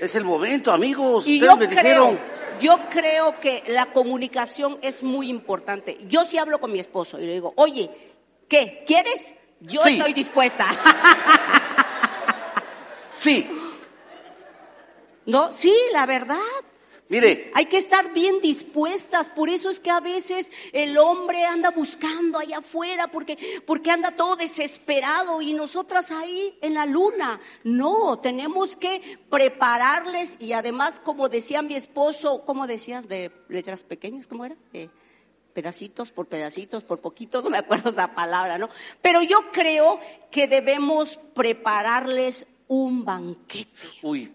[0.00, 1.26] Es el momento, amigos.
[1.26, 2.18] Ustedes me dijeron
[2.60, 5.98] yo creo que la comunicación es muy importante.
[6.08, 7.90] Yo sí hablo con mi esposo y le digo, oye,
[8.48, 8.84] ¿qué?
[8.86, 9.34] ¿Quieres?
[9.60, 10.66] Yo estoy dispuesta.
[13.16, 13.48] sí.
[15.26, 16.36] No, sí, la verdad.
[17.08, 17.50] Mire.
[17.54, 19.30] hay que estar bien dispuestas.
[19.30, 24.12] Por eso es que a veces el hombre anda buscando allá afuera porque, porque anda
[24.12, 27.40] todo desesperado y nosotras ahí en la luna.
[27.62, 33.06] No, tenemos que prepararles y además, como decía mi esposo, ¿cómo decías?
[33.08, 34.56] De letras pequeñas, ¿cómo era?
[35.54, 38.68] pedacitos por pedacitos, por poquito, no me acuerdo esa palabra, ¿no?
[39.00, 43.70] Pero yo creo que debemos prepararles un banquete.
[44.02, 44.34] Uy,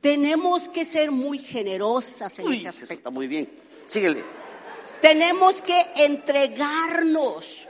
[0.00, 2.94] tenemos que ser muy generosas en ese aspecto.
[2.94, 3.50] Está muy bien.
[3.86, 4.24] Síguele.
[5.00, 7.66] Tenemos que entregarnos.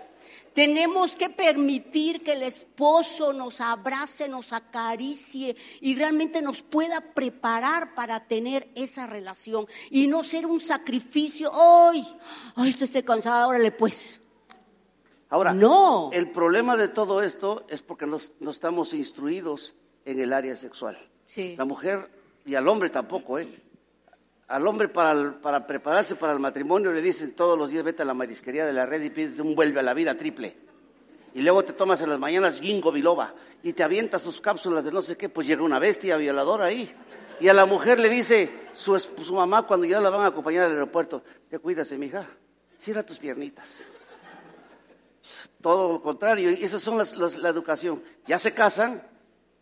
[0.53, 7.95] Tenemos que permitir que el esposo nos abrace, nos acaricie y realmente nos pueda preparar
[7.95, 11.51] para tener esa relación y no ser un sacrificio.
[11.53, 12.05] ¡Ay!
[12.57, 13.47] ¡Ay, estoy cansada!
[13.47, 14.21] Órale, pues.
[15.29, 16.11] Ahora, no.
[16.13, 18.19] el problema de todo esto es porque no,
[18.51, 20.99] estamos instruidos en el área sexual.
[21.29, 21.55] Sí.
[21.57, 22.11] La mujer
[22.51, 23.49] y al hombre tampoco, ¿eh?
[24.49, 28.05] Al hombre para, para prepararse para el matrimonio le dicen todos los días vete a
[28.05, 30.57] la marisquería de la red y pide un vuelve a la vida triple.
[31.33, 34.91] Y luego te tomas en las mañanas ginkgo biloba y te avientas sus cápsulas de
[34.91, 36.93] no sé qué, pues llega una bestia violadora ahí.
[37.39, 40.65] Y a la mujer le dice su, su mamá cuando ya la van a acompañar
[40.65, 42.27] al aeropuerto, te cuídase, mija,
[42.81, 43.79] cierra tus piernitas.
[45.63, 48.03] Todo lo contrario, y esas son las, la educación.
[48.27, 49.07] Ya se casan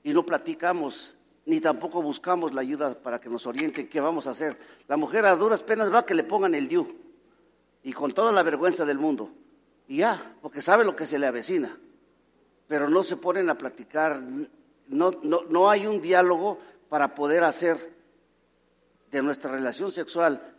[0.03, 1.18] y no platicamos
[1.49, 4.59] ni tampoco buscamos la ayuda para que nos orienten qué vamos a hacer.
[4.87, 6.87] La mujer a duras penas va a que le pongan el diu
[7.83, 9.31] y con toda la vergüenza del mundo.
[9.87, 11.75] Y ya, porque sabe lo que se le avecina.
[12.67, 14.23] Pero no se ponen a platicar,
[14.89, 17.95] no, no, no hay un diálogo para poder hacer
[19.11, 20.55] de nuestra relación sexual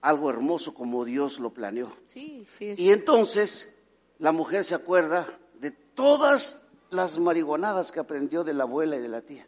[0.00, 1.92] algo hermoso como Dios lo planeó.
[2.06, 3.76] Sí, sí, Y entonces
[4.18, 9.08] la mujer se acuerda de todas las marihuanadas que aprendió de la abuela y de
[9.08, 9.46] la tía.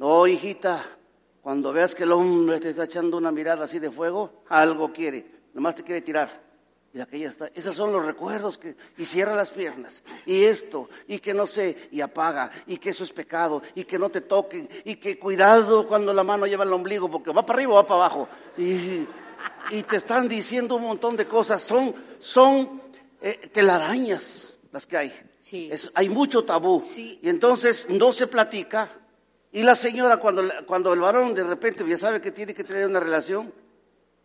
[0.00, 0.82] No, hijita,
[1.42, 5.26] cuando veas que el hombre te está echando una mirada así de fuego, algo quiere,
[5.52, 6.40] nomás te quiere tirar.
[6.94, 11.18] Y aquella está, esos son los recuerdos que, y cierra las piernas, y esto, y
[11.18, 14.70] que no sé, y apaga, y que eso es pecado, y que no te toquen,
[14.86, 17.86] y que cuidado cuando la mano lleva el ombligo, porque va para arriba o va
[17.86, 18.26] para abajo.
[18.56, 19.06] Y,
[19.82, 22.80] te están diciendo un montón de cosas, son, son
[23.20, 25.12] eh, telarañas las que hay.
[25.42, 25.70] Sí.
[25.94, 26.82] hay mucho tabú.
[26.86, 27.18] Sí.
[27.22, 28.99] Y entonces no se platica,
[29.52, 32.86] y la señora, cuando, cuando el varón de repente ya sabe que tiene que tener
[32.86, 33.52] una relación,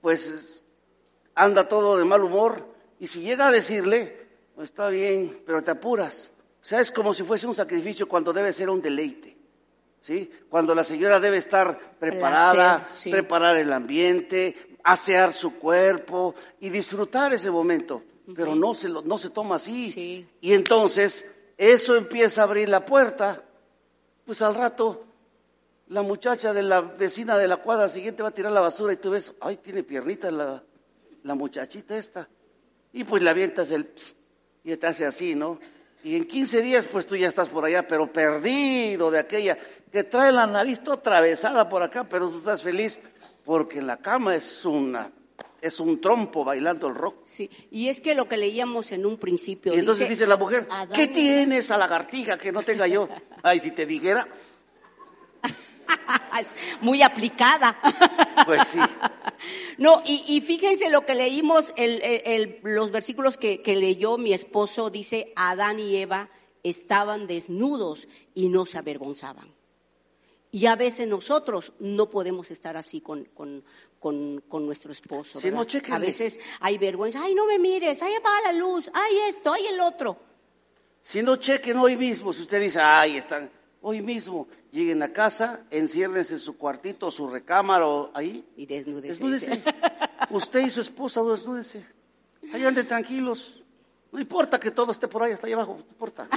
[0.02, 0.64] pues
[1.34, 2.64] anda todo de mal humor.
[3.00, 6.32] Y si llega a decirle, pues está bien, pero te apuras.
[6.62, 9.36] O sea, es como si fuese un sacrificio cuando debe ser un deleite.
[10.00, 10.30] ¿Sí?
[10.48, 17.50] Cuando la señora debe estar preparada, preparar el ambiente, asear su cuerpo y disfrutar ese
[17.50, 18.04] momento.
[18.36, 20.28] Pero no se, no se toma así.
[20.40, 21.26] Y entonces
[21.58, 23.42] eso empieza a abrir la puerta.
[24.24, 25.06] Pues al rato
[25.88, 28.98] la muchacha de la vecina de la cuadra siguiente va a tirar la basura y
[28.98, 30.64] tú ves, ay, tiene piernitas la,
[31.24, 32.28] la muchachita esta.
[32.94, 33.90] Y pues le avientas el
[34.64, 35.60] y te hace así, ¿no?
[36.04, 39.58] Y en 15 días, pues tú ya estás por allá, pero perdido de aquella
[39.92, 43.00] que trae la nariz toda atravesada por acá, pero tú estás feliz
[43.44, 45.12] porque la cama es una
[45.62, 47.24] es un trompo bailando el rock.
[47.26, 49.74] Sí, y es que lo que leíamos en un principio.
[49.74, 53.10] Y entonces dice, la mujer, ¿qué tienes a lagartija que no tenga yo?
[53.44, 54.28] Ay, si te dijera.
[56.82, 57.78] Muy aplicada.
[58.46, 58.80] Pues sí.
[59.78, 61.74] No, y, fíjense lo que leímos,
[62.64, 66.30] los versículos que, leyó mi esposo, dice, Adán y Eva
[66.64, 69.54] estaban desnudos y no se avergonzaban.
[70.52, 73.28] Y a veces nosotros no podemos estar así con,
[74.52, 75.40] nuestro esposo.
[75.92, 79.66] a veces hay vergüenza, ay, no me mires, ay, apaga la luz, ay, esto, ay,
[79.68, 80.18] el otro.
[81.02, 83.52] Si no chequen hoy mismo, si usted dice, ay, están,
[83.88, 88.44] hoy mismo lleguen a casa, enciérrense en su cuartito, su recámara o ahí.
[88.58, 89.10] Y desnúdese.
[89.10, 89.64] Desnúdese.
[90.32, 91.86] Usted y su esposa, desnúdese.
[92.52, 93.64] Ahí anden tranquilos.
[94.12, 96.28] No importa que todo esté por ahí, hasta ahí abajo, no importa.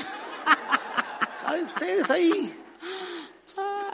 [1.46, 2.54] Ay, ustedes ahí.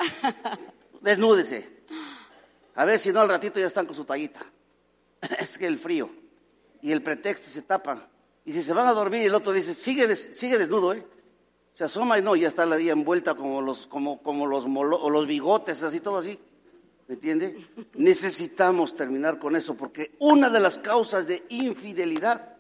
[1.01, 1.85] Desnúdese.
[2.75, 4.45] A ver si no al ratito ya están con su tallita.
[5.39, 6.11] Es que el frío
[6.83, 8.05] y el pretexto se tapan.
[8.45, 11.07] Y si se van a dormir, el otro dice, sigue, sigue desnudo, ¿eh?
[11.75, 15.11] Se asoma y no, ya está la día envuelta como los, como, como los, o
[15.11, 16.39] los bigotes, así todo así.
[17.09, 17.59] ¿Me entiende?
[17.95, 22.55] Necesitamos terminar con eso porque una de las causas de infidelidad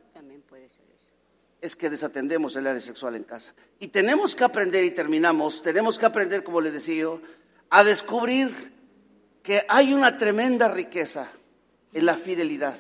[1.65, 3.55] es que desatendemos el área sexual en casa.
[3.81, 7.21] Y tenemos que aprender, y terminamos, tenemos que aprender, como le decía yo,
[7.71, 8.51] a descubrir
[9.43, 11.31] que hay una tremenda riqueza
[11.95, 12.77] en la fidelidad.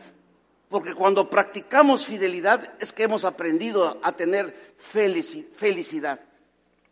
[0.74, 6.18] Porque cuando practicamos fidelidad es que hemos aprendido a tener felicidad.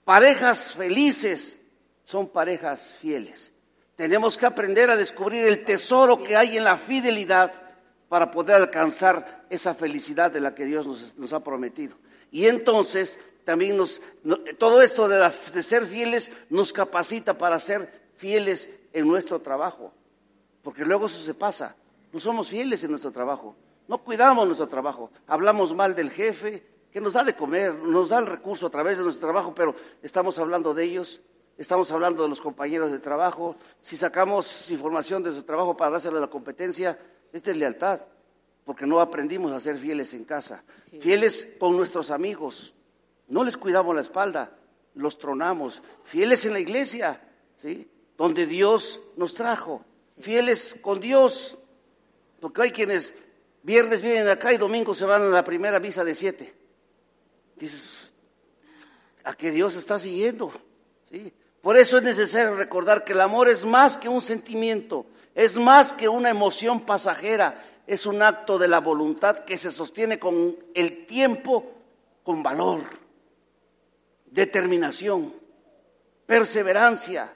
[0.05, 1.59] Parejas felices
[2.05, 3.53] son parejas fieles.
[3.97, 7.53] Tenemos que aprender a descubrir el tesoro que hay en la fidelidad
[8.09, 11.97] para poder alcanzar esa felicidad de la que Dios nos, ha prometido.
[12.31, 14.01] Y entonces también nos,
[14.59, 19.93] todo esto de, de ser fieles nos capacita para ser fieles en nuestro trabajo.
[20.63, 21.75] Porque luego eso se pasa.
[22.13, 23.57] No somos fieles en nuestro trabajo,
[23.89, 28.19] no cuidamos nuestro trabajo, hablamos mal del jefe, que nos da de comer, nos da
[28.19, 31.21] el recurso a través de nuestro trabajo, pero estamos hablando de ellos,
[31.57, 36.19] estamos hablando de los compañeros de trabajo, si sacamos información de su trabajo para dársela
[36.19, 36.99] a la competencia,
[37.33, 38.03] es deslealtad.
[38.65, 40.63] porque no aprendimos a ser fieles en casa,
[41.01, 42.75] fieles con nuestros amigos,
[43.27, 44.57] no les cuidamos la espalda,
[44.95, 47.21] los tronamos, fieles en la iglesia,
[47.57, 47.89] ¿sí?
[48.17, 49.85] donde Dios nos trajo,
[50.21, 51.59] fieles con Dios,
[52.41, 53.15] porque hay quienes
[53.63, 56.55] viernes vienen acá y domingo se van a la primera misa de siete.
[57.57, 58.13] Dices,
[59.25, 60.53] ¿a qué Dios está siguiendo?
[61.11, 61.33] ¿Sí?
[61.61, 65.93] Por eso es necesario recordar que el amor es más que un sentimiento, es más
[65.93, 71.07] que una emoción pasajera, es un acto de la voluntad que se sostiene con el
[71.07, 71.73] tiempo,
[72.25, 72.83] con valor,
[74.27, 75.35] determinación,
[76.27, 77.33] perseverancia,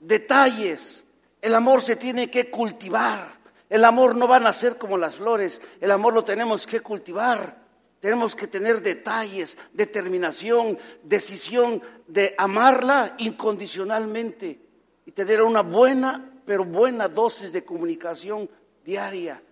[0.00, 1.04] detalles.
[1.42, 3.33] El amor se tiene que cultivar.
[3.74, 7.56] El amor no va a nacer como las flores, el amor lo tenemos que cultivar.
[7.98, 14.60] Tenemos que tener detalles, determinación, decisión de amarla incondicionalmente
[15.04, 18.48] y tener una buena, pero buena dosis de comunicación
[18.84, 19.42] diaria,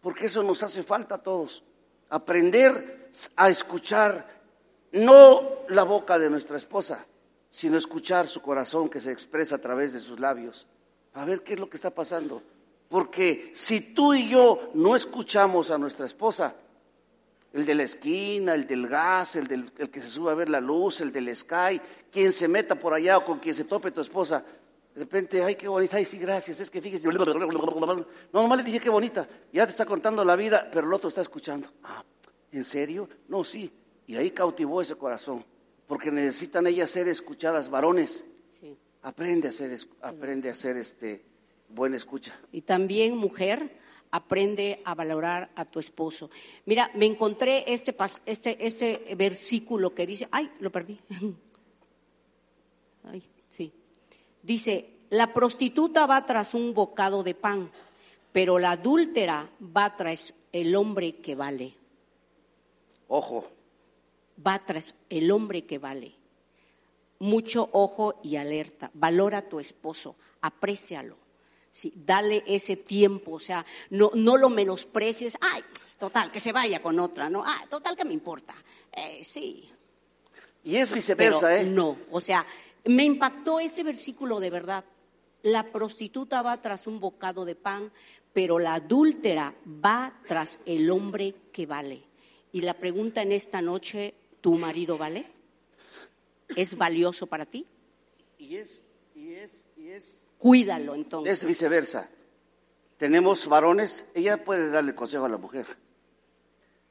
[0.00, 1.64] porque eso nos hace falta a todos.
[2.08, 4.28] Aprender a escuchar
[4.92, 7.04] no la boca de nuestra esposa,
[7.50, 10.68] sino escuchar su corazón que se expresa a través de sus labios.
[11.14, 12.44] A ver qué es lo que está pasando.
[12.92, 16.54] Porque si tú y yo no escuchamos a nuestra esposa,
[17.50, 20.60] el de la esquina, el del gas, el, del, que se sube a ver la
[20.60, 21.80] luz, el del sky,
[22.10, 24.44] quien se meta por allá o con quien se tope tu esposa.
[24.94, 27.08] De repente, ay, qué bonita, ay, sí, gracias, es que fíjese.
[27.08, 31.08] No, nomás le dije qué bonita, ya te está contando la vida, pero el otro
[31.08, 31.68] está escuchando.
[31.84, 32.04] Ah,
[32.50, 33.08] ¿en serio?
[33.26, 33.72] No, sí.
[34.06, 35.42] Y ahí cautivó ese corazón,
[35.86, 38.22] porque necesitan ellas ser escuchadas, varones.
[38.60, 38.76] Sí.
[39.00, 41.31] Aprende a ser, aprende a ser este,
[41.74, 42.38] buena escucha.
[42.52, 43.78] Y también, mujer,
[44.10, 46.30] aprende a valorar a tu esposo.
[46.66, 47.96] Mira, me encontré este,
[48.26, 51.00] este, este versículo que dice, ay, lo perdí.
[53.04, 53.72] Ay, sí.
[54.44, 57.68] Dice, la prostituta va tras un bocado de pan,
[58.30, 61.74] pero la adúltera va tras el hombre que vale.
[63.08, 63.50] Ojo.
[64.46, 66.14] Va tras el hombre que vale.
[67.18, 68.92] Mucho ojo y alerta.
[68.94, 71.21] Valora a tu esposo, aprécialo
[71.72, 75.62] Sí, dale ese tiempo, o sea, no, no lo menosprecies, ay,
[75.98, 77.42] total, que se vaya con otra, ¿no?
[77.44, 78.54] Ah, total, que me importa.
[78.92, 79.70] Eh, sí.
[80.64, 81.64] Y es viceversa, ¿eh?
[81.64, 82.46] No, o sea,
[82.84, 84.84] me impactó ese versículo de verdad.
[85.42, 87.90] La prostituta va tras un bocado de pan,
[88.34, 92.02] pero la adúltera va tras el hombre que vale.
[92.52, 95.26] Y la pregunta en esta noche, ¿tu marido vale?
[96.54, 97.66] ¿Es valioso para ti?
[98.38, 101.38] Y es, y es, y es Cuídalo entonces.
[101.38, 102.08] Es viceversa.
[102.96, 105.66] Tenemos varones, ella puede darle consejo a la mujer,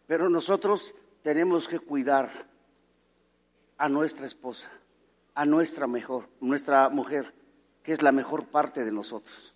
[0.08, 2.48] pero nosotros tenemos que cuidar
[3.78, 4.72] a nuestra esposa,
[5.36, 7.34] a nuestra mejor, nuestra mujer,
[7.84, 9.54] que es la mejor parte de nosotros.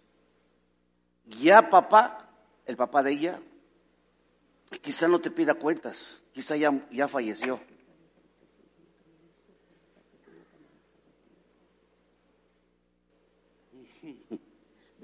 [1.26, 2.30] Ya papá,
[2.66, 3.40] el papá de ella,
[4.82, 7.62] quizá no te pida cuentas, quizá ya, ya falleció.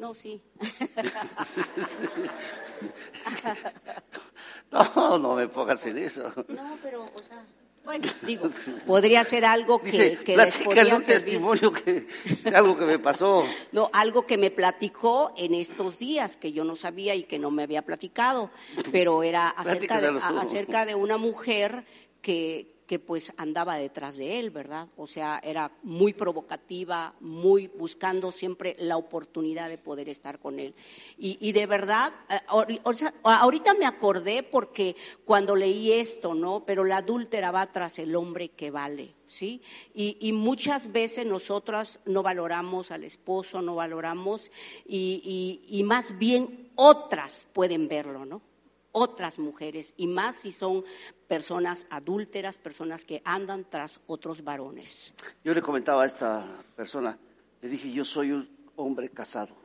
[0.01, 0.41] No, sí.
[4.71, 6.33] no, no me pongas en eso.
[6.47, 7.45] No, pero, o sea,
[7.85, 8.49] bueno, digo,
[8.87, 12.07] podría ser algo que, Dice, que les podría un testimonio que,
[12.43, 13.45] de algo que me pasó.
[13.71, 17.51] No, algo que me platicó en estos días que yo no sabía y que no
[17.51, 18.49] me había platicado,
[18.91, 21.85] pero era acerca, de, acerca de una mujer
[22.23, 24.89] que, que pues andaba detrás de él, ¿verdad?
[24.97, 30.75] O sea, era muy provocativa, muy buscando siempre la oportunidad de poder estar con él.
[31.17, 36.65] Y, de verdad, eh, o sea, ahorita me acordé porque cuando leí esto, ¿no?
[36.65, 39.61] Pero la adúltera va tras el hombre que vale, ¿sí?
[39.93, 44.51] Y, y muchas veces nosotras no valoramos al esposo, no valoramos,
[44.85, 48.50] y, y más bien otras pueden verlo, ¿no?
[48.91, 50.83] Otras mujeres y más si son
[51.27, 55.13] personas adúlteras, personas que andan tras otros varones.
[55.43, 57.17] Yo le comentaba a esta persona,
[57.61, 59.55] le dije, yo soy un hombre casado,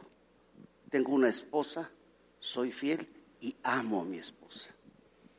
[0.90, 1.90] tengo una esposa,
[2.38, 3.08] soy fiel
[3.40, 4.72] y amo a mi esposa.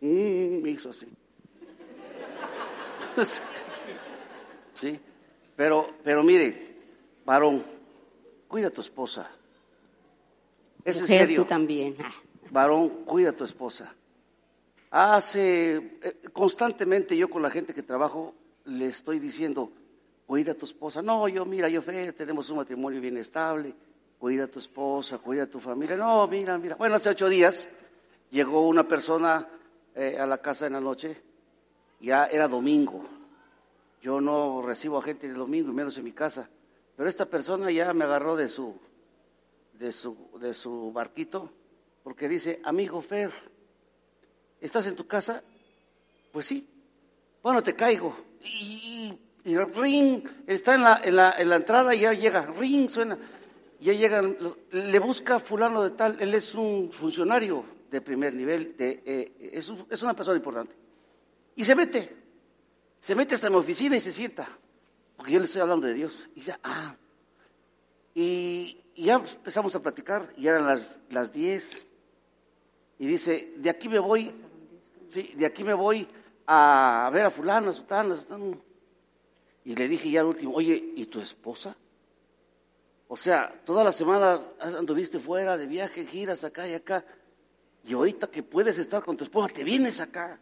[0.02, 1.08] Mm, me hizo así.
[4.74, 5.00] sí,
[5.56, 6.76] pero, pero mire,
[7.26, 7.64] varón,
[8.48, 9.32] cuida a tu esposa.
[10.86, 11.42] Es en serio.
[11.42, 11.96] tú también
[12.52, 13.94] varón, cuida a tu esposa.
[14.90, 18.34] Hace, eh, constantemente yo con la gente que trabajo
[18.66, 19.72] le estoy diciendo,
[20.26, 21.02] cuida a tu esposa.
[21.02, 23.74] No, yo, mira, yo fe, tenemos un matrimonio bien estable,
[24.18, 25.98] cuida a tu esposa, cuida a tu familia.
[25.98, 26.76] No, mira, mira.
[26.76, 27.68] Bueno, hace ocho días
[28.30, 29.48] llegó una persona
[29.96, 31.22] eh, a la casa en la noche,
[32.00, 33.06] ya era domingo.
[34.02, 36.50] Yo no recibo a gente el domingo, menos en mi casa.
[36.96, 38.76] Pero esta persona ya me agarró de su,
[39.74, 41.52] de su, de su barquito
[42.08, 43.34] porque dice, amigo Fer,
[44.62, 45.44] ¿Estás en tu casa?
[46.32, 46.66] Pues sí.
[47.44, 48.18] Bueno, te caigo.
[48.42, 53.20] Y, ring, está en la, en, la, en la entrada y ya llega, ring, suena.
[53.82, 54.38] Ya llegan,
[54.72, 59.70] le busca fulano de tal, él es un funcionario de primer nivel, de, eh, es,
[59.90, 60.78] es una persona importante.
[61.58, 62.16] Y se mete,
[63.02, 64.48] se mete hasta mi oficina y se sienta,
[65.18, 66.30] porque yo le estoy hablando de Dios.
[66.36, 66.96] Y ya, ah.
[68.16, 71.87] Y, ya empezamos a platicar, y eran las, las 10.
[73.00, 74.34] Y dice, de aquí me voy,
[75.08, 76.08] sí, de aquí me voy
[76.48, 78.16] a ver a fulano, a sutano,
[79.64, 81.76] Y le dije ya al último, oye, ¿y tu esposa?
[83.10, 87.06] O sea, toda la semana anduviste fuera de viaje, giras acá y acá.
[87.86, 90.40] Y ahorita que puedes estar con tu esposa, te vienes acá.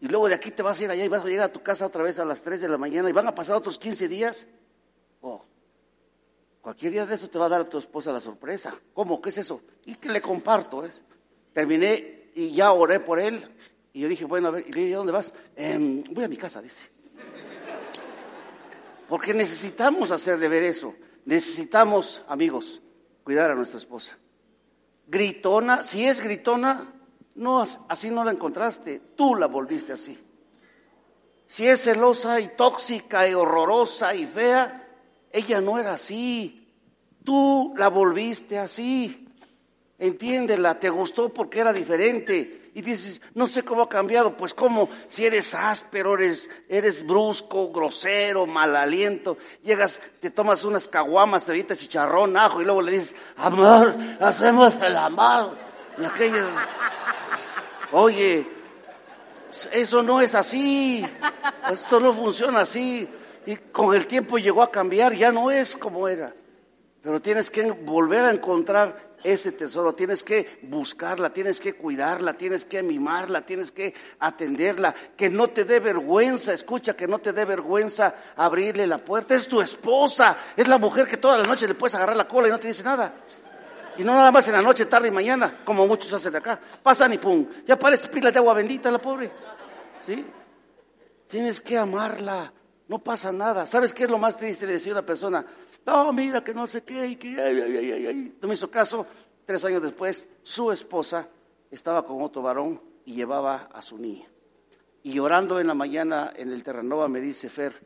[0.00, 1.62] Y luego de aquí te vas a ir allá y vas a llegar a tu
[1.62, 4.08] casa otra vez a las 3 de la mañana y van a pasar otros 15
[4.08, 4.46] días.
[5.22, 5.42] Oh,
[6.60, 8.78] cualquier día de eso te va a dar a tu esposa la sorpresa.
[8.92, 9.20] ¿Cómo?
[9.20, 9.62] ¿Qué es eso?
[9.86, 10.84] Y que le comparto.
[10.84, 11.02] ¿es?
[11.56, 13.42] Terminé y ya oré por él.
[13.94, 15.32] Y yo dije, bueno, a ver, ¿y dije, ¿dónde vas?
[15.56, 16.84] Em, voy a mi casa, dice.
[19.08, 20.94] Porque necesitamos hacerle ver eso.
[21.24, 22.82] Necesitamos, amigos,
[23.24, 24.18] cuidar a nuestra esposa.
[25.06, 26.92] Gritona, si es gritona,
[27.36, 30.18] no, así no la encontraste, tú la volviste así.
[31.46, 34.86] Si es celosa y tóxica y horrorosa y fea,
[35.32, 36.68] ella no era así.
[37.24, 39.25] Tú la volviste así.
[39.98, 42.70] Entiéndela, te gustó porque era diferente.
[42.74, 44.36] Y dices, no sé cómo ha cambiado.
[44.36, 49.38] Pues cómo, si eres áspero, eres, eres brusco, grosero, mal aliento.
[49.62, 54.94] Llegas, te tomas unas caguamas, te chicharrón, ajo, y luego le dices, amor, hacemos el
[54.94, 55.56] amor.
[55.98, 56.44] Y aquello,
[57.92, 58.46] oye,
[59.72, 61.06] eso no es así.
[61.72, 63.08] Esto no funciona así.
[63.46, 66.34] Y con el tiempo llegó a cambiar, ya no es como era.
[67.00, 72.64] Pero tienes que volver a encontrar ese tesoro, tienes que buscarla, tienes que cuidarla, tienes
[72.64, 77.44] que mimarla, tienes que atenderla, que no te dé vergüenza, escucha, que no te dé
[77.44, 79.34] vergüenza abrirle la puerta.
[79.34, 82.48] Es tu esposa, es la mujer que toda la noche le puedes agarrar la cola
[82.48, 83.14] y no te dice nada.
[83.98, 86.60] Y no nada más en la noche, tarde y mañana, como muchos hacen de acá.
[86.82, 89.30] Pasan y pum, ya parece pila de agua bendita la pobre.
[90.04, 90.24] ¿Sí?
[91.28, 92.52] Tienes que amarla,
[92.88, 93.66] no pasa nada.
[93.66, 95.44] ¿Sabes qué es lo más triste de decir a una persona?
[95.86, 98.34] No, mira que no sé qué, y que.
[98.40, 99.06] No me hizo caso.
[99.44, 101.28] Tres años después, su esposa
[101.70, 104.26] estaba con otro varón y llevaba a su niña.
[105.04, 107.80] Y llorando en la mañana en el Terranova me dice, Fer,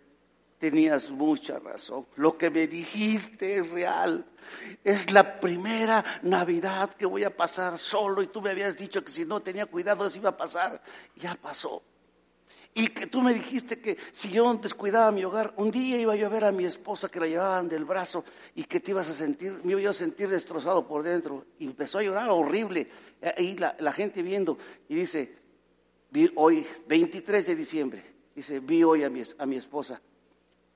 [0.59, 2.07] tenías mucha razón.
[2.16, 4.24] Lo que me dijiste es real.
[4.82, 9.12] Es la primera Navidad que voy a pasar solo y tú me habías dicho que
[9.12, 10.82] si no tenía cuidado eso iba a pasar.
[11.16, 11.82] Ya pasó.
[12.72, 16.26] Y que tú me dijiste que si yo descuidaba mi hogar, un día iba yo
[16.26, 19.14] a ver a mi esposa que la llevaban del brazo y que te ibas a
[19.14, 21.46] sentir, me iba a sentir destrozado por dentro.
[21.58, 22.88] Y empezó a llorar horrible.
[23.36, 24.56] Ahí la, la gente viendo
[24.88, 25.34] y dice,
[26.10, 28.04] vi hoy, 23 de diciembre,
[28.34, 30.00] dice, vi hoy a mi, a mi esposa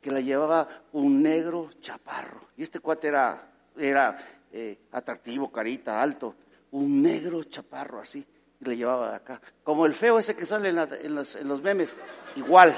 [0.00, 2.48] que la llevaba un negro chaparro.
[2.56, 6.34] Y este cuate era, era eh, atractivo, carita, alto,
[6.72, 8.26] un negro chaparro así
[8.70, 9.40] le llevaba de acá.
[9.62, 11.96] Como el feo ese que sale en, los, memes,
[12.36, 12.76] igual.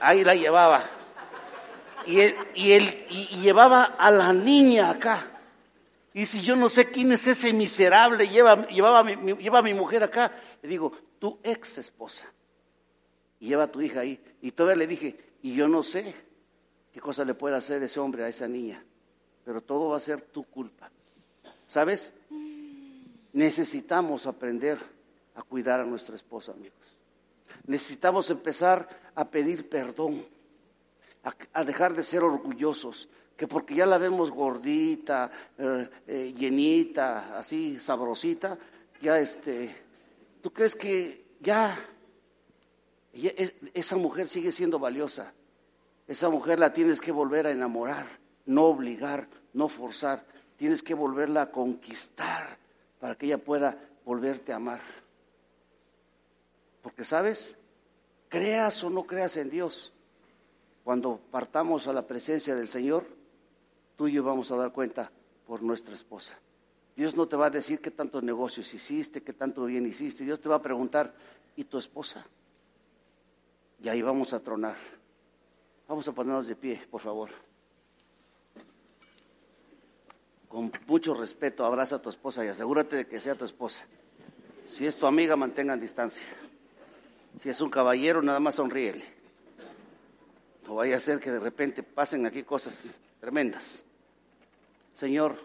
[0.00, 0.82] Ahí la llevaba.
[2.06, 5.30] Y, él, y, él, y, llevaba a la niña acá.
[6.12, 9.74] Y si yo no sé quién es ese miserable, lleva, llevaba mi, lleva a mi
[9.74, 10.32] mujer acá.
[10.62, 12.26] Le digo, tu ex esposa.
[13.40, 14.22] Y lleva a tu hija ahí.
[14.42, 16.14] Y todavía le dije, y yo no sé
[16.92, 18.84] qué cosa le puede hacer ese hombre a esa niña.
[19.44, 20.90] Pero todo va a ser tu culpa.
[21.66, 22.12] ¿Sabes?
[23.34, 24.78] Necesitamos aprender
[25.34, 26.78] a cuidar a nuestra esposa, amigos.
[27.66, 30.24] Necesitamos empezar a pedir perdón,
[31.52, 37.80] a, dejar de ser orgullosos, que porque ya la vemos gordita, eh, eh, llenita, así
[37.80, 38.56] sabrosita,
[39.00, 39.82] ya este,
[40.40, 41.76] ¿tú crees que ya
[43.74, 45.32] esa mujer sigue siendo valiosa?
[46.06, 48.06] Esa mujer la tienes que volver a enamorar,
[48.46, 50.24] no obligar, no forzar,
[50.56, 52.62] tienes que volverla a conquistar
[53.04, 54.80] para que ella pueda volverte a amar.
[56.80, 57.54] Porque, ¿sabes?
[58.30, 59.92] Creas o no creas en Dios,
[60.84, 63.04] cuando partamos a la presencia del Señor,
[63.94, 65.12] tú y yo vamos a dar cuenta
[65.46, 66.38] por nuestra esposa.
[66.96, 70.24] Dios no te va a decir qué tantos negocios hiciste, qué tanto bien hiciste.
[70.24, 71.14] Dios te va a preguntar,
[71.56, 72.24] ¿y tu esposa?
[73.82, 74.76] Y ahí vamos a tronar.
[75.86, 77.28] Vamos a ponernos de pie, por favor.
[80.54, 83.84] Con mucho respeto, abraza a tu esposa y asegúrate de que sea tu esposa.
[84.66, 86.22] Si es tu amiga, mantengan distancia.
[87.42, 89.04] Si es un caballero, nada más sonríele.
[90.64, 93.82] No vaya a ser que de repente pasen aquí cosas tremendas.
[94.92, 95.40] Señor,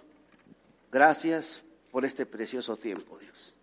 [0.91, 3.55] gracias por este precioso tiempo, Dios.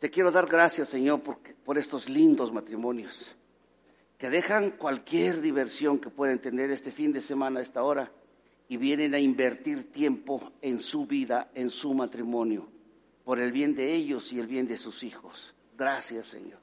[0.00, 1.20] Te quiero dar gracias, Señor,
[1.64, 3.36] por, estos lindos matrimonios
[4.18, 8.10] que dejan cualquier diversión que pueden tener este fin de semana a esta hora
[8.68, 12.68] y vienen a invertir tiempo en su vida, en su matrimonio,
[13.24, 15.54] por el bien de ellos y el bien de sus hijos.
[15.76, 16.58] Gracias, Señor.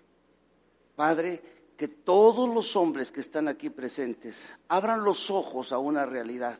[0.95, 1.41] Padre,
[1.77, 6.59] que todos los hombres que están aquí presentes abran los ojos a una realidad,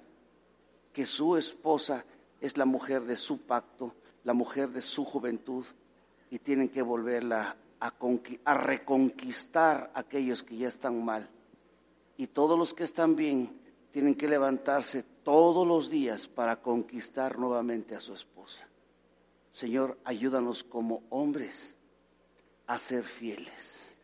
[0.91, 2.05] que su esposa
[2.39, 5.65] es la mujer de su pacto, la mujer de su juventud,
[6.29, 11.29] y tienen que volverla a, reconquistar a aquellos que ya están mal.
[12.17, 13.59] Y todos los que están bien
[13.91, 18.67] tienen que levantarse todos los días para conquistar nuevamente a su esposa.
[19.51, 21.74] Señor, ayúdanos como hombres
[22.67, 23.95] a ser fieles,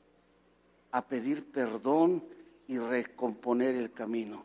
[0.92, 2.24] a pedir perdón
[2.68, 4.44] y recomponer el camino,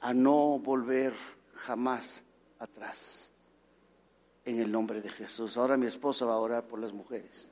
[0.00, 1.14] a no volver
[1.54, 2.22] jamás
[2.58, 3.32] atrás.
[4.44, 5.56] En el nombre de Jesús.
[5.56, 7.48] Ahora mi esposa va a orar por las mujeres.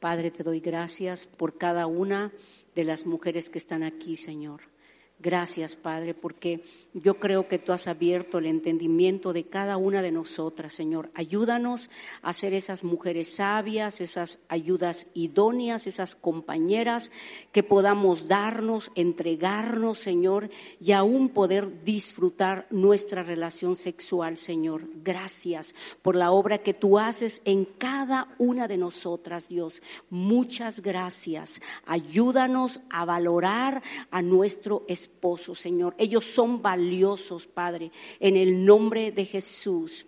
[0.00, 2.30] Padre, te doy gracias por cada una
[2.74, 4.73] de las mujeres que están aquí, Señor.
[5.20, 10.10] Gracias, Padre, porque yo creo que tú has abierto el entendimiento de cada una de
[10.10, 11.10] nosotras, Señor.
[11.14, 11.88] Ayúdanos
[12.20, 17.10] a ser esas mujeres sabias, esas ayudas idóneas, esas compañeras
[17.52, 24.82] que podamos darnos, entregarnos, Señor, y aún poder disfrutar nuestra relación sexual, Señor.
[25.02, 29.80] Gracias por la obra que tú haces en cada una de nosotras, Dios.
[30.10, 31.62] Muchas gracias.
[31.86, 35.94] Ayúdanos a valorar a nuestro Espíritu esposo, Señor.
[35.98, 40.06] Ellos son valiosos, Padre, en el nombre de Jesús.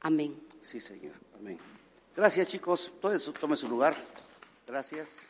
[0.00, 0.40] Amén.
[0.62, 1.14] Sí, Señor.
[1.38, 1.58] Amén.
[2.16, 2.92] Gracias, chicos.
[3.40, 3.96] Tome su lugar.
[4.66, 5.20] Gracias.